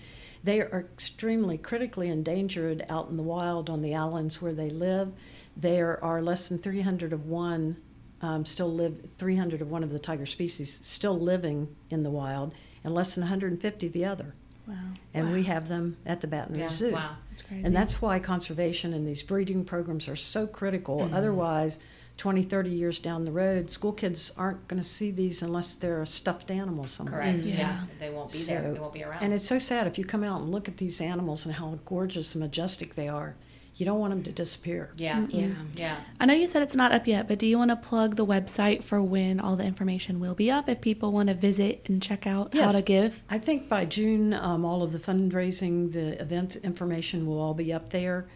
[0.44, 5.14] They are extremely critically endangered out in the wild on the islands where they live.
[5.56, 7.78] There are less than 300 of one
[8.22, 12.54] um, still live, 300 of one of the tiger species still living in the wild,
[12.84, 14.36] and less than 150 the other.
[14.68, 14.76] Wow.
[15.14, 16.92] And we have them at the Baton Rouge Yeah, Zoo.
[16.94, 17.16] wow.
[17.30, 17.64] That's crazy.
[17.66, 21.00] And that's why conservation and these breeding programs are so critical.
[21.00, 21.14] Mm-hmm.
[21.14, 21.80] Otherwise,
[22.18, 26.02] 20, 30 years down the road, school kids aren't going to see these unless they're
[26.02, 27.22] a stuffed animal somewhere.
[27.22, 27.46] Correct.
[27.46, 27.56] Yeah.
[27.58, 27.82] Yeah.
[28.00, 28.74] They won't be there.
[28.74, 29.24] They won't be around.
[29.24, 31.80] And it's so sad if you come out and look at these animals and how
[31.86, 33.36] gorgeous and majestic they are.
[33.82, 34.92] You don't want them to disappear.
[34.96, 35.26] yeah.
[35.30, 35.48] Yeah.
[35.76, 35.96] Yeah.
[36.20, 38.24] I know you said it's not up yet, but do you want to plug the
[38.28, 42.00] website for when all the information will be up if people want to visit and
[42.00, 42.74] check out Yes.
[42.74, 43.24] how to give?
[43.28, 47.74] I think by June, um, all of the fundraising, the event information will all be
[47.74, 48.28] up there.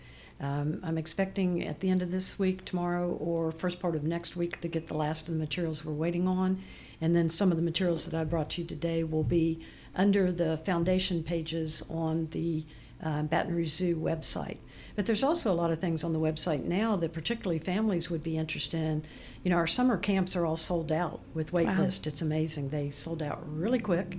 [0.41, 4.35] Um, I'm expecting at the end of this week, tomorrow, or first part of next
[4.35, 6.57] week to get the last of the materials we're waiting on.
[6.99, 9.59] And then some of the materials that I brought you today will be
[9.95, 12.65] under the foundation pages on the
[13.03, 14.57] uh, Baton Rouge Zoo website.
[14.95, 18.23] But there's also a lot of things on the website now that particularly families would
[18.23, 19.03] be interested in.
[19.43, 21.81] You know, our summer camps are all sold out with wait Wow.
[21.81, 22.07] list.
[22.07, 22.69] It's amazing.
[22.69, 24.17] They sold out really quick.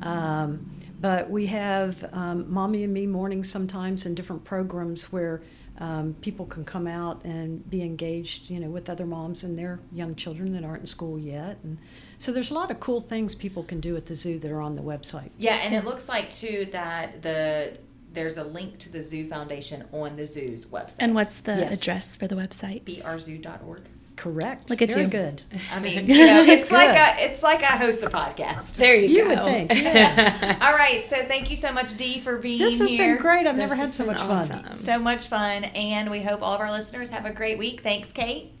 [0.00, 0.70] Um,
[1.00, 5.42] but we have um, Mommy and Me mornings sometimes and different programs where
[5.78, 9.80] um, people can come out and be engaged, you know, with other moms and their
[9.92, 11.58] young children that aren't in school yet.
[11.64, 11.78] And
[12.18, 14.60] so there's a lot of cool things people can do at the zoo that are
[14.62, 15.30] on the website.
[15.36, 17.76] Yeah, and it looks like too that the
[18.14, 20.96] there's a link to the Zoo Foundation on the zoo's website.
[21.00, 21.82] And what's the Yes.
[21.82, 22.84] address for the website?
[22.84, 23.82] brzoo.org.
[24.16, 24.70] Correct.
[24.70, 25.08] Look at Very you.
[25.08, 25.42] good.
[25.72, 26.72] I mean, you know, it's Good.
[26.74, 28.76] like a it's like I host a podcast.
[28.76, 29.30] There you, You go.
[29.30, 29.72] would think.
[29.82, 30.58] Yeah.
[30.62, 32.68] All right, so thank you so much, Dee, for being here.
[32.68, 33.14] this has here.
[33.16, 33.44] been great.
[33.48, 34.76] I've This never had so been much fun.
[34.76, 37.80] So much fun, and we hope all of our listeners have a great week.
[37.82, 38.52] Thanks, Kate.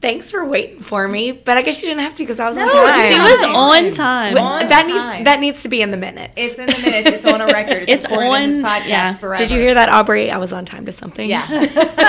[0.00, 2.56] Thanks for waiting for me, but I guess you didn't have to because I was
[2.56, 3.12] on time.
[3.12, 3.56] She was Time.
[3.56, 4.38] on time.
[4.38, 4.86] On that time.
[5.16, 6.34] needs that needs to be in the minutes.
[6.36, 7.16] It's in the minutes.
[7.16, 7.82] It's on a record.
[7.88, 9.12] It's, It's recorded in this podcast yeah.
[9.14, 9.42] forever.
[9.42, 10.30] Did you hear that, Aubrey?
[10.30, 11.28] I was on time to something.
[11.28, 11.56] Yeah, I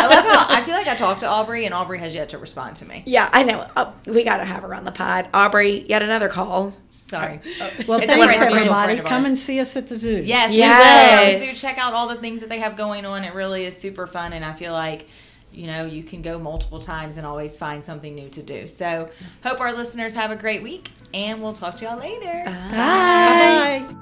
[0.07, 2.75] love how I feel like I talked to Aubrey, and Aubrey has yet to respond
[2.75, 3.01] to me.
[3.07, 3.67] Yeah, I know.
[3.75, 5.27] Oh, we got to have her on the pod.
[5.33, 6.73] Aubrey, yet another call.
[6.91, 7.39] Sorry.
[7.87, 8.83] Well, It's thanks friend of ours.
[8.89, 8.99] everybody.
[9.09, 10.21] Come and see us at the zoo.
[10.23, 11.33] Yes, Yes.
[11.41, 11.53] we will.
[11.55, 13.23] So check out all the things that they have going on.
[13.23, 15.07] It really is super fun, and I feel like
[15.51, 18.67] you know you can go multiple times and always find something new to do.
[18.67, 19.07] So
[19.43, 22.43] hope our listeners have a great week, and we'll talk to y'all later.
[22.45, 23.87] Bye.
[23.89, 23.95] Bye.